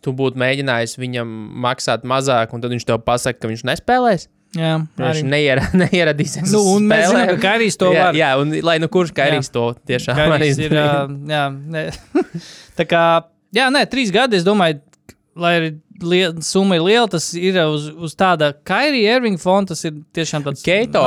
[0.04, 4.28] tu būtu mēģinājis viņam maksāt mazāk, un tad viņš tev pasaka, ka viņš nespēlēs.
[4.54, 5.22] Jā, Viņš arī.
[5.26, 6.52] neiera, neieradīsies.
[6.52, 8.18] Nu, un mēs zinām, ka Kairijs to jā, var.
[8.18, 10.68] Jā, un lai nu kurš Kairijs to tiešām Kairijs ir.
[10.68, 10.78] izdarīt.
[10.78, 11.86] ā, Jā, ne.
[12.78, 13.00] tā kā,
[13.56, 14.78] jā, nē, trīs gadi, es domāju,
[15.42, 15.72] lai arī
[16.04, 20.46] liel, summa ir liela, tas ir uz, uz tāda Kairija Irvinga fonda, tas ir tiešām
[20.46, 21.02] tāds Keito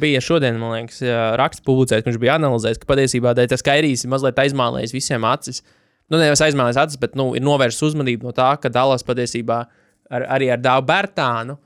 [0.00, 4.12] bija šodien, man liekas, jā, raksts publicēts, kurš bija analizējis, ka patiesībā tas Kairijs ir
[4.12, 5.60] mazliet aizmālējis visiem acis.
[6.10, 9.60] Nu, nevis aizmālējis acis, bet nu, ir novērsis uzmanību no tā, ka Dallas patiesībā
[10.12, 11.58] ar, arī ar Dāvu Bērtānu.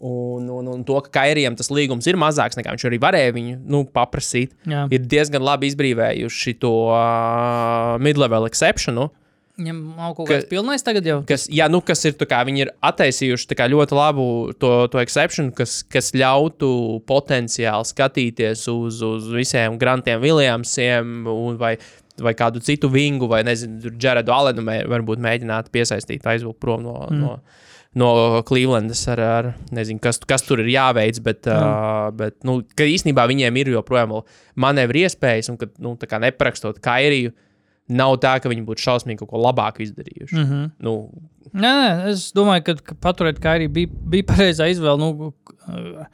[0.00, 3.58] Un, un, un to, ka Kairijam tas līgums ir mazāks nekā viņš arī varēja viņu
[3.68, 4.86] nu, paprasīt, Jā.
[4.88, 9.10] ir diezgan labi izbrīvējuši to uh, mid-level exceptionu.
[9.60, 11.18] Viņam nav kaut Ka- kāds pilnais tagad jau.
[11.28, 14.24] kas, jā, nu, kas ir, kā, viņi ir attaisījuši kā, ļoti labu
[14.56, 16.70] to, to exception, kas, kas ļautu
[17.04, 21.74] potenciāli skatīties uz, uz visiem Grantiem, Williamsiem un vai,
[22.24, 27.00] vai kādu citu vingu, vai nezinu, Jaredu Alenu mē, varbūt mēģināt piesaistīt, aizvilkt prom no.
[27.08, 27.26] Mm.
[27.26, 31.56] no No Clevelandas ar, ar nezinu, kas, kas tur ir jāveic, bet, mm.
[31.58, 34.12] uh, bet nu, ka īstenībā viņiem ir joprojām
[34.62, 37.32] manevru iespējas, un ka nu, tā kā neparakstot Kairiju,
[37.90, 40.36] nav tā, ka viņi būtu šausmīgi kaut ko labāku izdarījuši.
[40.36, 40.70] Mm -hmm.
[40.86, 40.94] nu,
[41.50, 45.00] Nē, nē, es domāju, ka, ka paturēt Kairiju bija, bija pareizā izvēle.
[45.00, 45.32] Nu,
[45.66, 46.04] uh,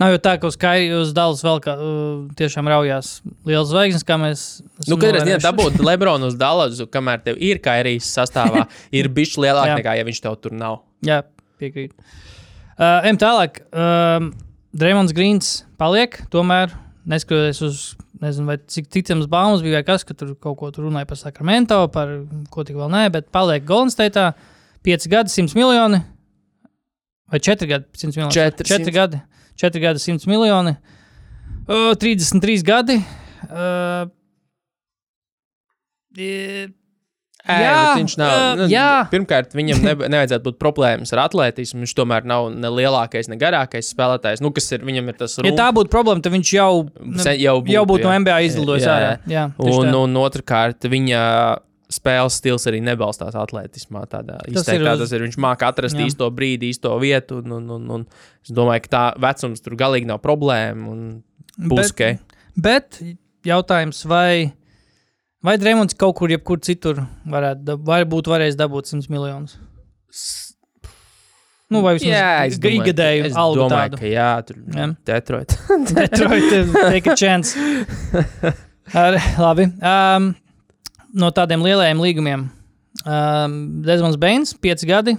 [0.00, 3.10] Nav jau tā, ka uz Kairijas uz Dallas vēl kā, uh, tiešām raujās
[3.48, 4.44] liels zvaigznes, kā mēs.
[4.88, 5.44] Nu, kad es novērojuši.
[5.44, 8.64] dabūtu Lebronu uz Dallasu, kamēr tev ir kairijas sastāvā,
[8.98, 10.80] ir bijis lielāk nekā, ja viņš tev tur nav.
[11.06, 11.20] Jā,
[11.60, 11.92] piekrīt.
[12.78, 13.60] Uh, Ejam tālāk.
[13.70, 14.32] Um,
[14.72, 16.72] Dreamlands Grīns paliek, tomēr
[17.08, 17.82] neskatoties uz,
[18.22, 21.20] nezinu, vai cik ticams baumas bija, vai kas, ka tur kaut ko tur runāja par
[21.20, 22.14] Sakramento, par
[22.50, 24.32] ko tik vēl nē, bet paliek Golden State.
[24.82, 26.00] 5 gadi, 100 miljoni.
[27.30, 28.34] Vai 4 gadi, 100 miljoni?
[28.34, 28.66] 400.
[28.66, 29.20] 4 gadi,
[29.60, 30.76] 4 gadi, 100 miljoni.
[31.68, 32.98] Uh, 33 gadi.
[33.48, 34.08] Uh,
[37.42, 38.30] Ē, Jā, viņš nav.
[38.30, 38.66] ā, nu.
[39.10, 41.80] Pirmkārt, viņam ne, nevajadzētu būt problēmas ar atletismu.
[41.82, 44.42] Viņš tomēr nav ne lielākais, ne garākais spēlētājs.
[44.44, 46.70] Nu, kas ir viņam ir tas Ja tā būtu problēma, tad viņš jau,
[47.18, 48.20] Se- jau būtu, jau būtu no jā.
[48.22, 49.10] NBA izlidojis ārā.
[49.58, 49.96] Un, tā.
[50.04, 51.24] un otrkārt, viņa
[51.92, 54.04] spēles stils arī nebalstās atletismā.
[54.10, 55.24] Tādā izteiktā tas ir.
[55.26, 56.06] Viņš māca atrast Jā.
[56.08, 57.42] īsto brīdi, īsto vietu.
[57.42, 58.06] Un, un, un, un
[58.42, 60.88] es domāju, ka tā vecums tur galīgi nav problēma.
[60.88, 61.22] un
[61.58, 62.38] Būs Bet- ok.
[62.62, 62.98] Bet
[63.44, 64.52] jautājums, vai,
[65.44, 67.76] vai Dreamlands kaut kur, jebkur citur, varētu,
[68.08, 69.58] būtu varējis dabūt 100 miljonus?
[71.72, 74.00] Nu, vai vismaz domāju, ikgadēju es algu domāju, tādu.
[74.02, 74.88] ka jā, tur Jā.
[75.08, 75.54] Detroit.
[75.88, 76.50] Detroit,
[76.92, 77.56] take a chance.
[79.02, 79.70] Ar, labi.
[79.80, 80.34] Um,
[81.12, 82.46] no tādiem lielajiem līgumiem.
[83.02, 85.16] Um, Desmonds Bains, 5 gadi,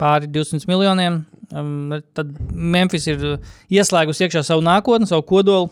[0.00, 1.22] pāri 200 miljoniem.
[1.48, 5.70] Um, tad Memphis ir uh, ieslēgusi iekšā savu nākotni, savu kodolu.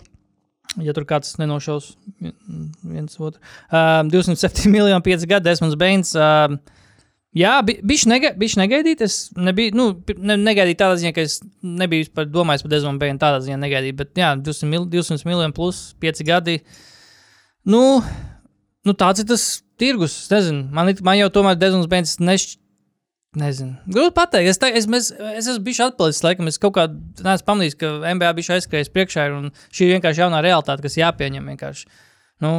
[0.82, 3.40] Ja tur kāds nenošaus viens otru.
[3.70, 6.14] Um, 207 miljoni, 5 gadi, Desmonds Bains.
[6.16, 6.58] Um,
[7.36, 8.30] Jā, bi- bišķi nega,
[8.62, 9.02] negaidīt.
[9.04, 9.84] Es nebiju, nu,
[10.24, 13.20] ne, negaidīju tādā ziņā, ka es nebiju vispār domājis par Desmondu Bēnu.
[13.20, 13.96] Tādā ziņā negaidīju.
[13.98, 16.54] Bet, jā, 200, mil, 200 miljoni plus 5 gadi.
[17.68, 17.82] Nu,
[18.86, 19.46] nu, tāds ir tas
[19.80, 20.14] tirgus.
[20.24, 22.62] Es Nezinu, man, man jau tomēr Desmonds Bēns nešķiet.
[23.36, 23.74] Nezinu.
[23.92, 24.48] Grūti pateikt.
[24.48, 27.90] Es, tā, es, mēs, es esmu bijis atpalicis, laikam, es kaut kā neesmu pamanījis, ka
[28.16, 31.90] MBA bija aizskrējis priekšā, un šī ir vienkārši jaunā realitāte, kas jāpieņem vienkārši.
[32.44, 32.52] Nu,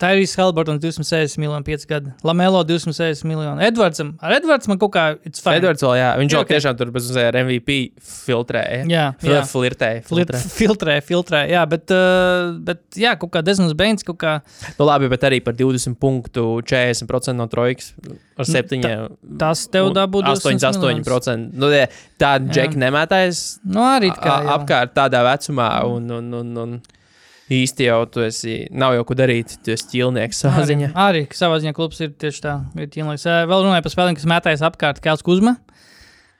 [0.00, 2.12] tā ir Helbertons 260 miljoni, 5 gadi.
[2.26, 3.62] Lamelo 260 miljoni.
[3.68, 5.56] Edvardsam, ar Edvards man kaut kā it's fine.
[5.60, 6.50] Edvards vēl, jā, viņš jau ok.
[6.54, 8.82] tiešām tur bez mazliet ar MVP filtrēja.
[8.90, 9.42] Jā, Fil- jā.
[9.50, 10.02] Flirtēja.
[10.08, 10.40] Filtrē.
[10.58, 14.34] filtrē, filtrē, jā, bet, uh, bet jā, kaut kā Desmonds Bains, kaut kā
[14.78, 17.92] Nu, labi, bet arī par 20 punktu 40% no trojkas
[18.38, 18.82] ar 7.
[19.38, 21.52] tas tev dabū 8,8%.
[21.54, 21.86] Nu, jā,
[22.20, 24.34] tāda džeka nemētājas Nu, arī tā kā.
[24.42, 24.58] jā.
[24.58, 26.76] apkārt tādā vecumā, un, un, un, un
[27.52, 30.88] īsti jau tu esi, nav jau ko darīt, tu esi ķīlnieks savā Arī, ziņā.
[30.96, 32.54] arī ka savā ziņā klubs ir tieši tā.
[32.80, 33.26] Ir ķīnlīgs.
[33.28, 35.56] Uh, vēl runāju par spēlēm, kas mētājas apkārt Kēls Kuzma.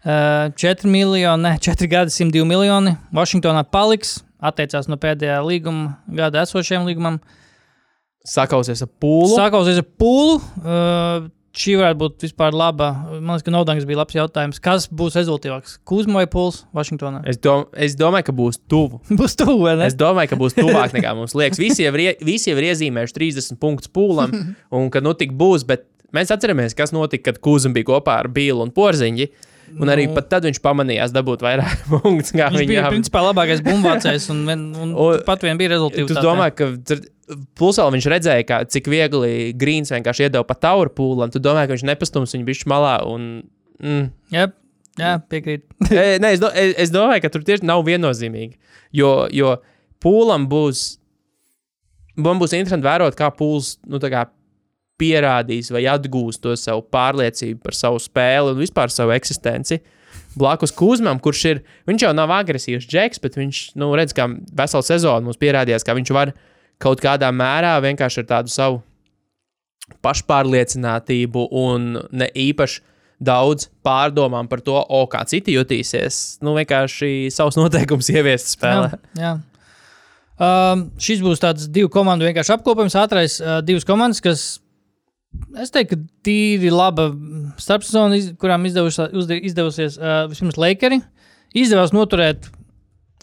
[0.04, 2.96] Uh, 4 miljoni, ne, 4 gadi, 102 miljoni.
[3.16, 7.20] Vašingtonā paliks, atteicās no pēdējā līguma, gada esošajam līgumam.
[8.24, 9.32] Sakausies ar pūlu.
[9.36, 10.38] Sākausies ar pūlu.
[11.54, 12.88] Šī varētu būt vispār laba.
[13.12, 14.58] Man liekas, ka Nodanga bija labs jautājums.
[14.62, 15.76] Kas būs rezultātīvāks?
[15.86, 17.20] Kuzma vai Pūls Vašingtonā?
[17.30, 18.98] Es, dom, es domāju, ka būs tuvu.
[19.20, 19.86] Būs tuvu, vai ne?
[19.86, 21.60] Es domāju, ka būs tuvāk nekā mums liekas.
[21.62, 24.34] Visi jau, ir, iezīmējuši 30 punktus pūlam,
[24.74, 25.62] un ka nu tik būs.
[25.68, 25.86] Bet
[26.16, 29.30] mēs atceramies, kas notika, kad Kūzam bija kopā ar Bīlu un Porziņģi.
[29.80, 30.14] Un arī Nu.
[30.14, 32.30] pat tad viņš pamanījās dabūt vairāk punktus.
[32.36, 32.92] kā Viņš bija viņam.
[32.94, 36.06] principā labākais bumbvācējs un, vien- un Un- pat vien bija rezultāts.
[36.10, 37.04] Tu domā, ka tur-
[37.58, 41.32] plus vēl viņš redzēja, kā, cik viegli Grīns vienkārši iedeva pa tauru pūlam.
[41.32, 42.94] Tu domā, ka viņš nepastums viņu bišķi malā.
[43.08, 43.24] Un,
[43.82, 44.10] mm.
[44.36, 44.48] Jā,
[45.00, 45.64] jā piekrīt.
[46.22, 48.54] Nē, es, do, es, es domāju, ka tur tieši nav viennozīmīgi.
[48.92, 49.56] Jo, jo
[50.04, 50.98] pūlam būs.
[52.14, 54.28] Man būs interesanti vērot, kā pūls nu, kā
[55.00, 59.80] pierādīs vai atgūs to savu pārliecību par savu spēli un vispār savu eksistenci.
[60.38, 64.86] Blakus Kuzmam, kurš ir, viņš jau nav agresīvs džeks, bet viņš, nu, redz, kā veselu
[64.86, 66.34] sezonu mums pierādījās, ka viņš var
[66.82, 68.82] kaut kādā mērā vienkārši ar tādu savu
[70.04, 72.82] pašpārliecinātību un ne īpaši
[73.24, 76.40] daudz pārdomām par to, o, kā citi jutīsies.
[76.44, 78.94] Nu, vienkārši savus noteikumus ieviest spēlē.
[79.14, 79.34] Jā, jā.
[80.34, 82.96] Um, šis būs tāds divu komandu vienkārši apkopojums.
[82.98, 84.42] Ātrais uh, divas komandas, kas,
[85.62, 87.08] es teiktu, ka tīri laba
[87.60, 91.00] starpsezona, iz, kurām izdevusies uh, vispirms Lakeri.
[91.54, 92.48] Izdevās noturēt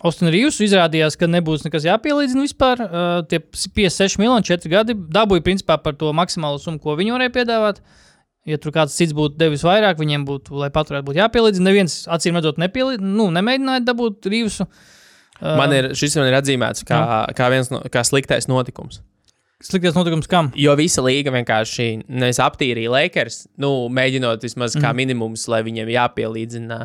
[0.07, 0.63] Ostinu Rīvsu.
[0.65, 2.85] Izrādījās, ka nebūs nekas jāpielīdzina vispār.
[2.85, 7.35] Uh, tie 56 miljoni, 4 gadi dabūja principā par to maksimālo summu, ko viņi varēja
[7.35, 7.83] piedāvāt.
[8.49, 11.67] Ja tur kāds cits būtu devis vairāk, viņiem būtu, lai paturētu, būtu jāpielīdzina.
[11.67, 14.65] Neviens acīm redzot, nepīlīd, nu, nemēģināja dabūt Rīvsu.
[14.65, 14.97] Uh,
[15.41, 16.99] Man ir, šis man ir atzīmēts kā,
[17.37, 19.01] kā viens no kā sliktais notikums.
[19.65, 20.51] Sliktais notikums kam?
[20.57, 26.83] Jo visa līga vienkārši nevis aptīrīja Lakers, nu, mēģinot vismaz kā minimums, lai viņiem jāpielīdzina.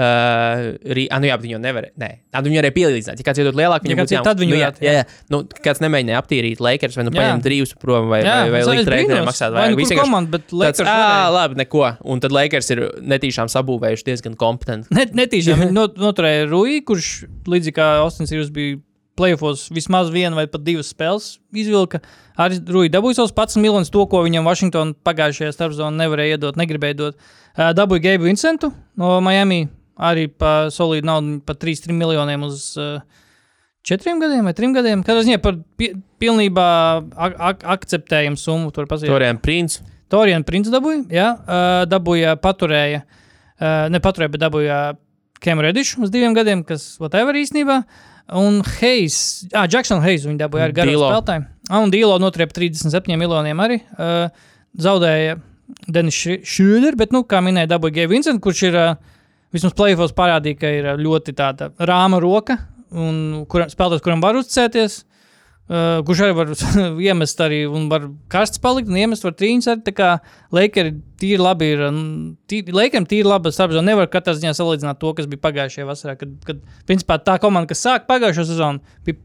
[0.00, 1.92] Uh, rī, ah, nu jā, jau nevarēja.
[1.98, 3.20] Nē, ah, viņi varēja pielīdzināt.
[3.20, 5.06] Ja kāds iedod lielāku, Ja viņam kāds būtu viņi nu, jā, jā, jā.
[5.34, 8.86] Nu, kāds nemēģināja aptīrīt Lakers vai nu paņemt drīvus prom vai, Jā, vai, vai likt
[8.86, 11.58] arī rēķiniem maksāt Vai nu kur Visi vienkārši komanda, bet tāds, Lakers ā, varēja." labi,
[11.60, 11.82] neko.
[12.14, 14.94] Un tad Lakers ir netīšām sabūvējuši diezgan kompetenti.
[14.94, 17.10] Net, netīšām viņi not, noturēja Rui, kurš
[17.50, 18.78] līdzīgi kā Austins Rīvs bija
[19.20, 22.00] plēfos vismaz vienu vai pat divas spēles izvilka.
[22.40, 26.98] Arī Rui dabūja savus 11 miljonus, to, ko viņam Vašingtonā pagājušajā starpzonā nevarēja iedot, negribēja
[27.02, 27.20] dot.
[27.52, 29.66] Uh, dabūja Geibu Vincentu no Miami,
[30.00, 33.04] arī pa solīdu naudu, pa 3-3 miljoniem uz uh,
[33.86, 35.04] četriem gadiem vai trim gadiem.
[35.04, 36.66] Katrā ziņā par pi pilnībā
[37.28, 39.12] ak ak akceptējumu summu tur pasīja.
[39.12, 39.84] Torijam Prince.
[40.10, 44.78] Torijana princis dabūja, jā, uh, dabūja, paturēja, uh, nepaturēja, bet dabūja
[45.40, 47.84] Kemu Redišu uz diviem gadiem, kas whatever īstenībā.
[48.36, 51.46] Un Hayes, ah, Jackson Hayes viņa dabūja ar garu spēlētāju.
[51.70, 53.80] Ah, un Dīlo notriep 37 miljoniem arī.
[53.96, 54.28] Uh,
[54.78, 55.38] zaudēja
[55.90, 58.92] Denis Šrūder, bet, nu, kā minēja, dabūja Gēvis Vincents, kurš ir uh,
[59.54, 62.58] vismaz plēfos parādīja, ka ir ļoti tāda rāma roka,
[62.90, 65.00] un kuram, spēlētājs, kuram var uzticēties.
[65.70, 66.48] Uh, kurš arī var
[67.06, 69.68] iemest, arī var karsts palikt, un iemest var trīņus.
[69.70, 70.08] Arī, tā kā
[70.56, 71.84] Lakers tīri labi ir.
[72.74, 73.86] Lakers tīri labi starpzona.
[73.86, 76.16] Nevar katrā ziņā salīdzināt to, kas bija pagājušajā vasarā.
[76.18, 79.22] Kad, kad principā tā komanda, kas sāk pagājušo sezonu, bija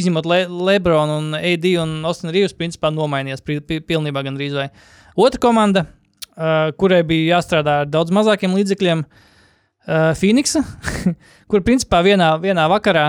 [0.00, 4.68] izņemot Le Lebronu un AD un Austinu Rīvs, principā nomainījās pilnībā gandrīz vai.
[5.14, 10.62] Otra komanda, uh, kurai bija jāstrādā ar daudz mazākiem līdzekļiem, uh, Phoenixa,
[11.50, 13.06] kur principā vienā, vienā vakarā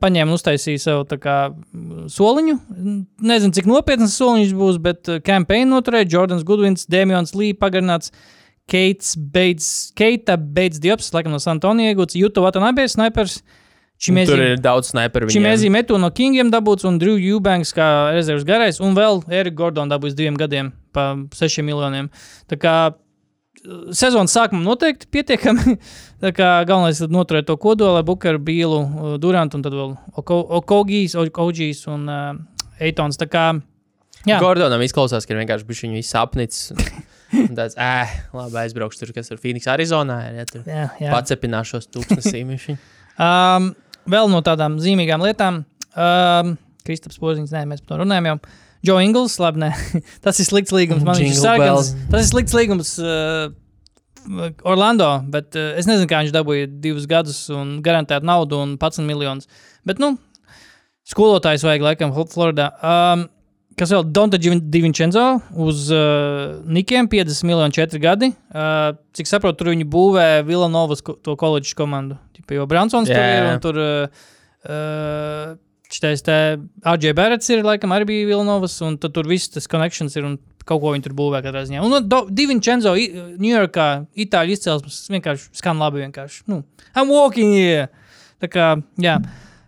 [0.00, 2.54] paņēma un uztaisīja sev kā mm, soliņu.
[3.24, 8.14] Nezinu, cik nopietns soliņš būs, bet kampaņu noturēja Jordans Goodwins, Dēmons Lī pagarināts.
[8.70, 13.42] Keits beidz, Keita beidz Diops, laikam no San Antonio iegūts, Juto Watanabe snipers.
[13.94, 15.28] Tur Čimēzi, ir daudz sniperu.
[15.30, 19.92] Čimēzi metu no Kingiem dabūts un Drew Eubanks kā rezerves garais, un vēl Erika Gordon
[19.92, 22.08] dabūs diviem gadiem pa sešiem miljoniem.
[22.50, 22.74] Tā kā
[23.96, 25.76] sezonas sākumā noteikti pietiekami.
[26.38, 31.16] Galvenais ir noturēt to kodolu, lai Bukaru, Bīlu, uh, Durantu un tad vēl Oko- Okogijs,
[31.20, 32.32] Okogijs un uh,
[32.80, 33.20] Eitons.
[34.24, 36.00] Jā, Gordonam izklausās, ka ir vienkārši bijis viņa.
[37.34, 38.04] Un Tāds, ē,
[38.36, 40.20] labi, aizbraukšu tur, kas ir Phoenix, Arizonā.
[40.36, 41.10] Ja, tur jā, jā.
[41.12, 42.76] pacepināšos tūkstnesī.
[43.14, 43.68] Um,
[44.10, 45.60] vēl no tādām zīmīgām lietām.
[45.94, 46.48] Um,
[46.82, 48.38] Kristaps Poziņš, nē, mēs par to runājam jau.
[48.84, 49.70] Joe Ingls, labi, nē.
[50.24, 51.04] tas ir slikts līgums.
[51.06, 51.92] Man viņš ir sarkans.
[52.12, 53.48] Tas ir slikts līgums uh,
[54.68, 59.08] Orlando, bet uh, es nezinu, kā viņš dabūja divus gadus un garantētu naudu un 11
[59.08, 59.48] miljonus.
[59.88, 60.14] Bet, nu,
[61.08, 62.70] skolotājs vajag laikam Fl- Floridā.
[62.84, 63.26] Um,
[63.80, 64.06] kas vēl?
[64.14, 65.24] Donta Divincenzo
[65.64, 68.30] uz uh, Nikiem 50 miljonu 4 gadi.
[68.54, 72.20] Uh, cik saprotu, tur viņi būvē Villanovas ko, to koledžu komandu.
[72.36, 73.36] Tipa, jo Bransons tur Jā.
[73.40, 73.80] ir un tur.
[73.80, 74.26] Uh,
[74.68, 75.54] uh,
[75.94, 76.36] Šitais te
[76.82, 80.38] RJ Barretts ir, laikam, arī bija Vilnovas, un tad tur viss tas connections ir un
[80.66, 81.82] kaut ko viņi tur būvē katrā ziņā.
[81.84, 83.88] Un nu, do- Divincenzo Ņujorkā,
[84.24, 86.42] Itāļu izcelsmes vienkārši skan labi vienkārši.
[86.50, 86.62] Nu,
[86.96, 87.90] I'm walking here!
[88.42, 89.18] Tā kā, jā.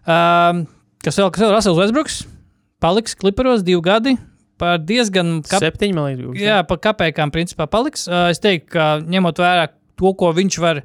[0.07, 0.65] Um,
[1.05, 2.19] kas vēl, kas vēl, Rasels Westbrooks
[2.83, 4.17] paliks Clipperos divi gadi
[4.61, 6.41] par diezgan kap, Septiņi, man liekas.
[6.43, 8.07] Jā, pa kāpējām principā paliks.
[8.09, 9.69] Uh, es teiktu, ka ņemot vērā
[10.01, 10.81] to, ko viņš var,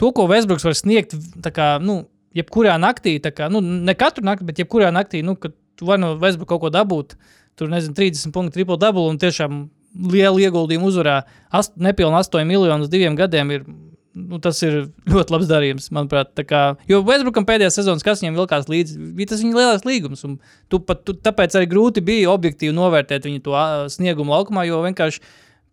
[0.00, 1.16] to, ko Vēsbruks var sniegt,
[1.54, 2.02] kā, nu,
[2.34, 6.14] jebkurā naktī, kā, nu, ne katru nakti, bet jebkurā naktī, nu, kad tu vari no
[6.20, 7.16] Vēsbruka kaut ko dabūt,
[7.58, 9.64] tur, nezinu, 30 punktu triple double un tiešām
[10.10, 11.22] lielu ieguldījumu uzvarā,
[11.54, 13.66] ast, nepilnu 8 miljonus diviem gadiem ir,
[14.14, 14.80] nu, tas ir
[15.10, 16.34] ļoti labs darījums, manuprāt.
[16.48, 20.26] Kā, jo Westbrookam pēdējā sezonas, kas viņam vilkās līdzi, bija tas viņa lielais līgums.
[20.70, 23.64] Tu pat, tu, tāpēc arī grūti bija objektīvi novērtēt viņa to
[23.94, 25.22] sniegumu laukumā, jo vienkārši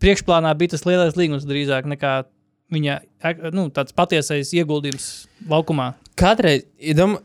[0.02, 2.22] priekšplānā bija tas lielais līgums drīzāk nekā
[2.72, 3.02] viņa
[3.54, 5.12] nu, patiesais ieguldījums
[5.50, 5.92] laukumā.
[6.20, 7.20] Kādreiz, iedomā,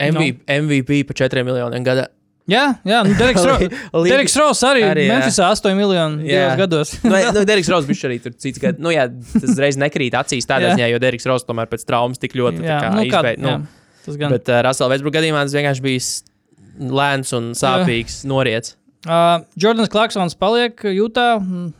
[0.00, 2.08] MVP, MVP par 4 miljoniem gada.
[2.50, 3.56] Jā, jā nu, Ro
[4.02, 5.18] Līga- Deriks Ross arī, arī, jā.
[5.18, 6.48] Memphisā 8 miljonu Jā.
[6.58, 6.96] gados.
[7.04, 8.80] nu, nu, Deriks Ross bija arī tur cits gads.
[8.82, 9.04] Nu, jā,
[9.36, 10.78] tas reiz nekrīt acīs tādā Jā.
[10.80, 13.44] ziņā, jo Deriks Ross tomēr pēc traumas tik ļoti jā, nu, izbeidz.
[13.44, 14.34] jā, Nu, tas gan.
[14.34, 18.74] bet uh, Rasela Vesbruka gadījumā tas vienkārši bija lēns un sāpīgs noriets.
[19.06, 21.28] Uh, Jordans Clarksons paliek jūtā.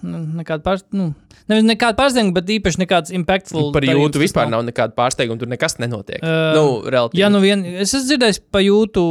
[0.05, 1.11] Nekāda pār, nu,
[1.51, 3.71] nevis nekāda pārsteiguma, bet īpaši nekāds impactful.
[3.75, 6.23] Par darījums jūtu vispār nav nekāda pārsteiguma, tur nekas nenotiek.
[6.23, 7.23] Uh, nu, relatīvi.
[7.23, 9.05] Jā, nu vien, es esmu dzirdējis par jūtu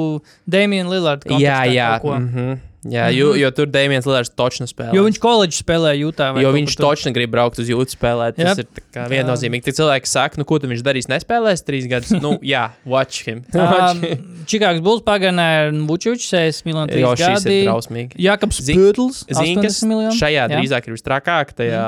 [0.50, 1.38] Damienu Lillardu.
[1.38, 1.92] jā, jā.
[2.04, 2.58] Mm -hmm.
[2.88, 4.93] Jā jo, jo tur Dēmons Lillard točnu spēlē.
[4.95, 6.30] Jo viņš koledžā spēlē jūtā.
[6.39, 6.86] Jo viņš tur.
[6.88, 8.38] točni grib braukt uz jūtas spēlēt.
[8.39, 8.80] Tas Jep.
[8.95, 9.65] ir viennozīmīgi.
[9.67, 12.13] Tik cilvēki saka, nu, ko tu viņš darīs, nespēlēs trīs gadus.
[12.23, 13.43] Nu, jā, watch him.
[13.53, 13.99] Um,
[14.47, 17.61] Čikāgas Bulls pagarināja ar Vučovičs 6 miljonu Jo 3 šis ir gadi.
[17.67, 18.19] drausmīgi.
[18.30, 20.15] Jakobs Pūtls Zini, kas 80 miljonu.
[20.19, 20.49] šajā Jā.
[20.55, 21.86] drīzāk ir visstrakāk, tajā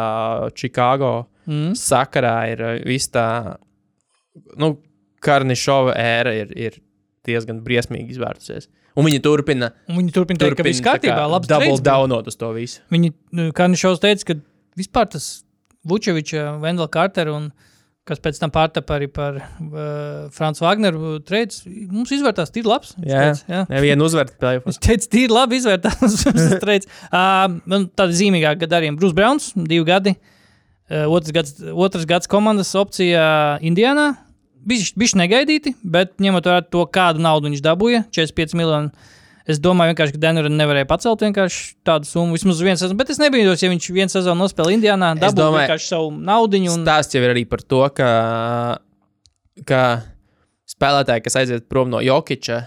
[0.59, 1.13] Čikāgo
[1.49, 1.71] Mm.
[1.73, 3.55] sakarā ir uh, viss tā,
[4.61, 4.75] nu,
[5.25, 6.75] Karnišova ēra ir, ir
[7.25, 8.67] diezgan briesmīgi izvērtusies.
[8.97, 12.37] Un viņi turpina, Un Viņi turpina teikt, ka viss kārtībā, kā labs double downot uz
[12.39, 12.81] to visu.
[12.91, 14.37] Viņi, nu, kā Nišovs teica, ka
[14.79, 15.29] vispār tas
[15.87, 17.51] Vučeviča, Vendela Cartera un
[18.07, 22.95] kas pēc tam pārtapa arī par uh, Franču Wagneru treids, mums izvērtās tīri labs.
[22.97, 23.29] Jā.
[23.29, 23.61] teica, jā.
[23.69, 24.67] Nevienu uzvaru plēfos.
[24.67, 26.17] Viņš teica, tīri labi izvērtās.
[26.63, 26.89] treids.
[27.11, 28.99] uh, tāda zīmīgāka darījuma.
[28.99, 30.15] Brūss Browns, divi gadi.
[30.91, 33.23] Uh, otrs, gads, otrs gads komandas opcija
[33.63, 34.09] Indijānā.
[34.67, 39.09] Viņš negaidīti, bet ņemot vērā to, kādu naudu viņš dabūja, 45 miljonu.
[39.49, 42.37] Es domāju, vienkārši, ka Denver nevarēja pacelt vienkārši tādu summu.
[42.37, 42.99] Vismaz uz vienu sezonu.
[42.99, 46.61] Bet es nebiju, ja viņš vienu sezonu nospēlēja Indijānā, dabūja vienkārši savu naudu.
[46.61, 46.85] Un...
[46.85, 48.11] Stāsts jau ir arī par to, ka,
[49.67, 49.81] ka
[50.69, 52.61] spēlētāji, kas aiziet prom no Jokiča,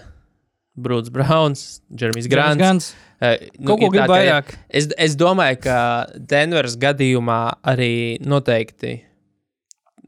[0.75, 1.65] Brūds Browns,
[1.95, 2.91] Jeremijs Grants, Grants.
[3.23, 4.51] eh, nu, Kaut ko grib vairāk.
[4.67, 5.77] Es, es domāju, ka
[6.19, 7.41] Denveras gadījumā
[7.71, 8.97] arī noteikti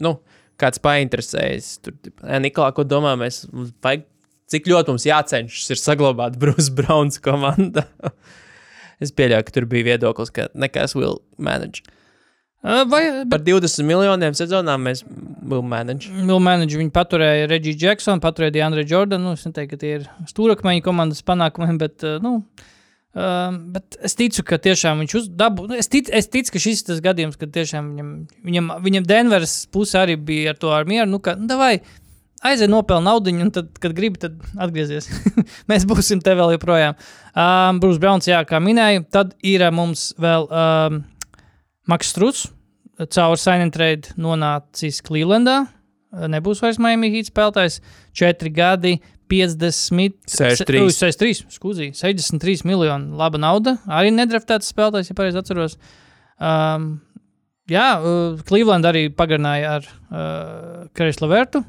[0.03, 0.17] nu,
[0.61, 1.71] kāds painteresējas.
[1.85, 3.45] Tur, "Ē, Nikolā, ko domā, mēs
[3.83, 4.05] vajag,
[4.51, 7.83] cik ļoti mums jācenšas ir saglabāt Brūss Browns komandu.
[9.03, 11.83] es pieļauju, ka tur bija viedoklis, ka nekas will manage.
[12.67, 15.03] Vai, Par 20 miljoniem sezonā mēs
[15.45, 16.09] will manage.
[16.09, 19.29] Viņi paturēja Regiju Džeksonu, paturēja Diandre Jordanu.
[19.29, 22.73] Nu, es neteiktu, ka tie ir stūrakmeņi komandas panākumiem, bet, nu, uh,
[23.73, 25.67] bet es ticu, ka tiešām viņš uzdabu.
[25.69, 28.11] Nu, es, tic, es ticu, ka šis ir tas gadījums, kad tiešām viņam,
[28.45, 31.09] viņam, viņam Denveras puse arī bija ar to ar mieru.
[31.09, 31.79] Nu, ka, nu, davai,
[32.45, 35.09] aiziet nopelnīt naudu, un tad, kad gribi, tad atgriezies.
[35.71, 36.99] Mēs būsim te vēl joprojām.
[37.33, 41.01] Um, Brūss Browns, jā, kā minēju, tad ir mums vēl um,
[41.89, 42.45] Maks Struts.
[43.13, 45.67] Caur Sign and Trade nonācis Clevelandā.
[46.33, 47.77] Nebūs vairs Miami Heat spēlētājs.
[48.17, 48.95] 4 gadi,
[49.31, 50.83] 50, 63.
[50.85, 53.11] Ui, 63, skūzī, 63 miljoni.
[53.19, 53.77] Laba nauda.
[53.91, 55.77] Arī nedraftēts spēlētājs, ja pareizi atceros.
[56.37, 56.89] Um,
[57.71, 61.63] jā, uh, Cleveland arī pagarināja ar uh, Kreisu Lavertu.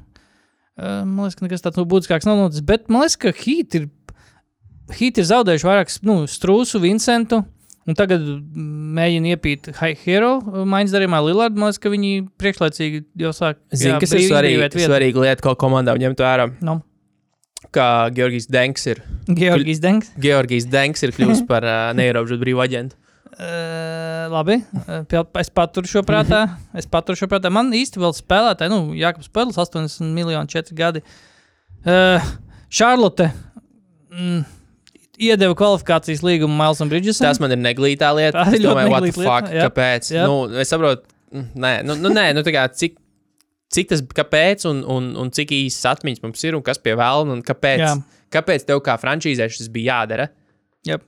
[0.79, 2.67] Uh, man liekas, ka nekas tāds nu, būtiskāks nav noticis.
[2.67, 3.89] Bet man liekas, ka Heat ir,
[4.95, 7.43] Heat ir zaudējuši vairāk nu, Strūsu, Vincentu.
[7.89, 10.35] Un tagad mm, mēģina iepīt High Hero
[10.69, 11.57] maiņas darījumā Lillardu.
[11.57, 13.63] Man liekas, ka viņi priekšlaicīgi jau sāk.
[13.73, 16.51] Zini, jā, kas ir svarīgi, svarīga lieta, ko komandām ņemt vērā.
[16.69, 16.83] Nu,
[17.75, 19.03] Kā Georgijs Denks ir.
[19.29, 20.11] Georgijs Denks.
[20.21, 22.97] Georgijs Denks ir kļuvis par uh, neierobežotu brīvu aģentu.
[23.39, 24.57] Uh, labi,
[24.89, 26.41] uh, es paturu šo prātā.
[26.75, 27.53] es paturu šo prātā.
[27.55, 31.05] Man īsti vēl spēlētāji, nu, Jānis Pēlis, 80 miljoni, 4 gadi.
[31.85, 32.25] Uh,
[32.75, 33.29] Šarlote
[34.11, 34.41] mm,
[35.29, 37.29] iedeva kvalifikācijas līgumu Mailsam Bridgesam.
[37.29, 38.43] Tas man ir neglītā lieta.
[38.43, 39.69] Tā ir ļoti domāju, what the neglīta lieta, fuck, jā.
[39.69, 40.11] kāpēc?
[40.17, 40.27] Jā.
[40.29, 42.99] Nu, es saprotu, mm, nē, nu, nu, nē, nu tā kā cik.
[43.75, 47.37] Cik tas, kāpēc, un, un, un cik īsts atmiņas mums ir, un kas pie vēlna,
[47.37, 47.95] un kāpēc, Jā.
[48.33, 50.31] kāpēc tev kā frančīzē šis bija jādara?
[50.89, 51.08] Yep.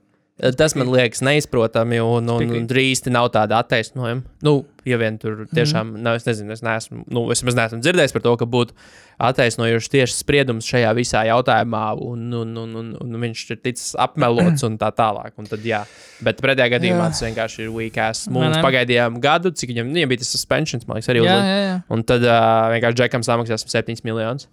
[0.57, 4.23] Tas man liekas neizprotami, un, un, un īsti nav tāda attaisnojuma.
[4.47, 4.55] Nu,
[4.89, 6.05] ja vien tur tiešām, mm.
[6.07, 8.77] nav, es nezinu, es neesmu, nu, es maz neesmu dzirdējis par to, ka būtu
[9.21, 14.65] attaisnojuši tieši spriedums šajā visā jautājumā, un, un, un, un, un viņš ir ticis apmelots
[14.69, 15.35] un tā tālāk.
[15.41, 15.83] Un tad, jā.
[16.25, 17.11] Bet pretējā gadījumā Jā.
[17.13, 17.75] tas vienkārši ir.
[17.75, 18.63] Vai Mums ne?
[18.65, 21.77] pagaidījām gadu, cik viņam, viņam bija tas suspensions, man liekas, arī Jā, jā, jā.
[21.93, 24.49] Un tad uh, vienkārši Džekam samaksāsim 7 miljonus.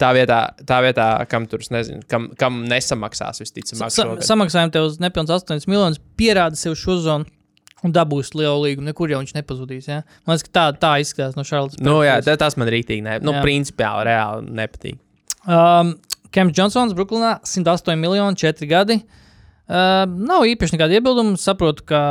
[0.00, 3.92] Tā vietā, tā vietā, kam tur, nezinu, kam, kam nesamaksās visticamāk.
[3.92, 7.28] Sa samaksājumi tev uz nepilnus 8 miljonus, pierāda sev šo zonu
[7.84, 8.88] un dabūs lielu līgumu.
[8.90, 9.88] Nekur jau viņš nepazudīs.
[9.88, 10.00] Ja?
[10.24, 11.80] Man liekas, ka tā, tā izskatās no Šarlotas.
[11.84, 13.44] Nu, jā, tā, tas man rītīgi ne, nu, Jā.
[13.44, 14.98] principiāli reāli nepatīk.
[15.48, 15.94] Um,
[16.34, 19.00] Kems Džonsons, Brooklynā 108 miljoni, 4 gadi.
[19.70, 21.38] Uh, nav īpaši nekāda iebilduma.
[21.40, 22.02] Saprotu, ka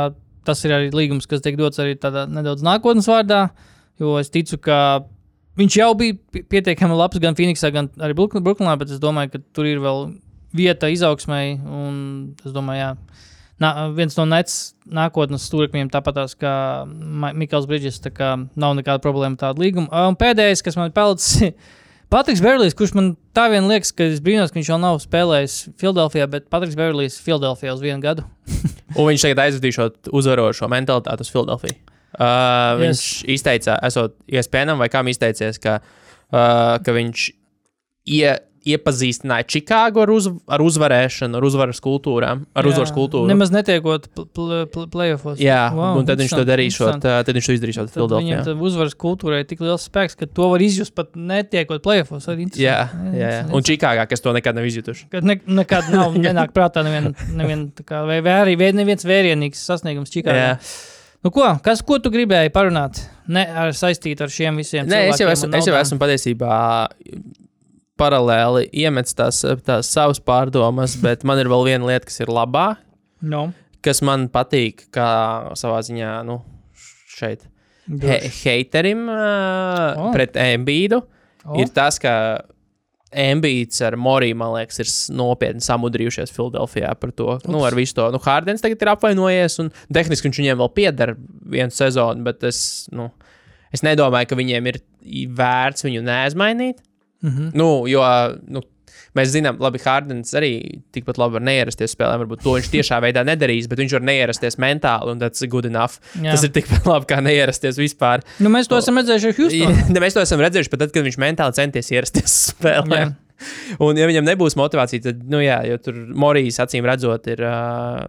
[0.48, 3.48] tas ir arī līgums, kas tiek dots arī tādā nedaudz nākotnes vārdā.
[4.00, 4.78] Jo es ticu, ka
[5.60, 9.32] viņš jau bija pi- pietiekami labs gan Phoenixā, gan arī Brooklyn- Brooklynā, bet es domāju,
[9.34, 10.14] ka tur ir vēl
[10.56, 11.60] vieta izaugsmai.
[11.64, 12.96] Un es domāju, jā.
[13.60, 16.52] Nā, viens no nets nākotnes stūrakmeņiem, tāpat kā
[17.36, 19.90] Mikls Brīdžers, tā kā nav nekāda problēma līgumu.
[19.92, 21.52] Ā, Un pēdējais, kas man ir palicis,
[22.10, 25.58] Patriks Berlīs, kurš man tā vien liekas, ka es brīnos, ka viņš vēl nav spēlējis
[25.78, 28.24] Filadelfijā, bet Patriks Berlīs Filadelfijā uz vienu gadu.
[28.98, 29.86] Un viņš tagad aizvedīs šo
[30.18, 31.76] uzvarošo mentalitāti uz Filadelfiju.
[32.18, 32.80] Uh, Yes.
[32.82, 33.02] Viņš
[33.36, 37.28] izteica, esot iespējams, vai kam izteicies, ka, uh, ka viņš
[38.10, 43.30] ie, iepazīstināja Čikāgu ar, uz, ar uzvarēšanu, ar uzvaras kultūrām, ar Jā, uzvaras kultūru.
[43.30, 45.40] Nemaz netiekot pl pl pl playoffs.
[45.40, 48.42] Jā, wow, un tad viņš to darīšot, uh, tad viņš to izdarīšot Viņam Filadelfijā.
[48.50, 52.28] tā uzvaras kultūrai ir tik liels spēks, ka to var izjust pat netiekot playoffs.
[52.60, 52.76] Jā,
[53.16, 53.42] jā, jā.
[53.48, 55.08] Un Čikāgā, kas to nekad nav izjutuši.
[55.14, 59.06] Kad ne, nekad nav nenāk prātā nevien, nevien, tā kā, vai, vai arī vien- neviens
[59.08, 60.36] vērienīgs sasniegums Čikāgā.
[60.36, 60.56] Jā.
[61.20, 63.02] Nu, ko, kas, ko tu gribēji parunāt?
[63.30, 64.88] Ne ar saistīt ar šiem visiem.
[64.88, 66.52] Nē, es jau esmu, es jau esmu patiesībā
[68.00, 72.72] paralēli iemetis tās, tās savas pārdomas, bet man ir vēl viena lieta, kas ir labā,
[73.20, 73.50] No.
[73.84, 75.10] kas man patīk, kā
[75.60, 76.40] savā ziņā, nu,
[77.12, 77.44] šeit
[77.98, 80.10] he, heiterim uh, oh.
[80.14, 81.02] pret Embīdu.
[81.44, 81.56] Oh.
[81.60, 82.12] Ir tas, ka
[83.10, 87.26] Embīds ar Moriju, man liekas, ir nopietni samudrījušies Filadelfijā par to.
[87.40, 87.48] Ups.
[87.50, 88.06] Nu, ar visu to.
[88.14, 91.16] Nu, Hārdens tagad ir apvainojies, un tehniski viņš viņiem vēl pieder
[91.50, 92.60] vienu sezonu, bet es,
[92.94, 93.08] nu,
[93.74, 94.80] es nedomāju, ka viņiem ir
[95.40, 96.84] vērts viņu neaizmainīt.
[97.20, 97.50] Mm -hmm.
[97.58, 98.04] Nu, jo
[98.46, 98.62] nu,
[99.18, 100.52] mēs zinām, labi, Hārdens arī
[100.94, 102.18] tikpat labi var neierasties spēlē.
[102.22, 105.68] Varbūt to viņš tiešā veidā nedarīs, bet viņš var neierasties mentāli, un tas ir good
[105.70, 105.98] enough.
[106.16, 106.34] Jā.
[106.34, 108.24] Tas ir tikpat labi, kā neierasties vispār.
[108.42, 109.64] Nu, mēs to esam redzējuši.
[109.90, 113.02] Ne, mēs to esam redzējuši pat tad, kad viņš mentāli centies ierasties spēlē.
[113.04, 113.10] Jā.
[113.80, 118.02] Un, ja viņam nebūs motivācija, tad, nu, jā, jo tur Morijas acīm redzot, ir uh,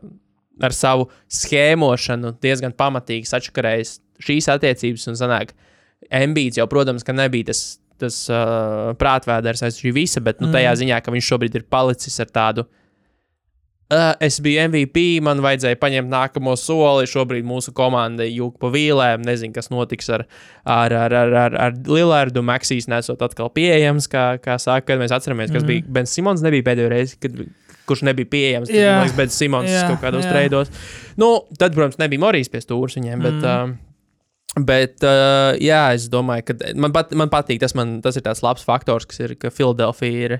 [0.61, 5.07] ar savu schēmošanu diezgan pamatīgi sačakarējis šīs attiecības.
[5.11, 5.55] Un, sanāk,
[6.11, 10.73] Embīds jau, protams, ka nebija tas, tas uh, prātvēders aiz šī visa, bet nu, tajā
[10.73, 10.79] Mm.
[10.83, 12.67] ziņā, ka viņš šobrīd ir palicis ar tādu.
[13.91, 17.09] Uh, es biju MVP, man vajadzēja paņemt nākamo soli.
[17.11, 19.25] Šobrīd mūsu komanda jūg pa vīlēm.
[19.27, 20.23] Nezinu, kas notiks ar,
[20.63, 22.39] ar, ar, ar, ar, ar Lillardu.
[22.47, 25.67] Maksīs nesot atkal pieejams, kā, kā saka, kad mēs atceramies, kas mm.
[25.73, 25.83] bija.
[25.99, 27.35] Bens Simons nebija pēdējo reizi, kad,
[27.91, 28.71] kurš nebija pieejams.
[28.71, 28.95] Tad, Jā.
[28.95, 30.31] man liekas, Bens Simons Jā, kaut kādos jā.
[30.37, 30.71] treidos.
[31.19, 33.27] Nu, tad, protams, nebija Morijas pie stūra viņiem.
[33.27, 33.75] Bet, Mm.
[33.75, 33.90] uh,
[34.59, 38.43] Bet, uh, jā, es domāju, ka man, pat, man patīk, tas, man, tas ir tāds
[38.43, 40.33] labs faktors, kas ir, ka Filadelfija ir,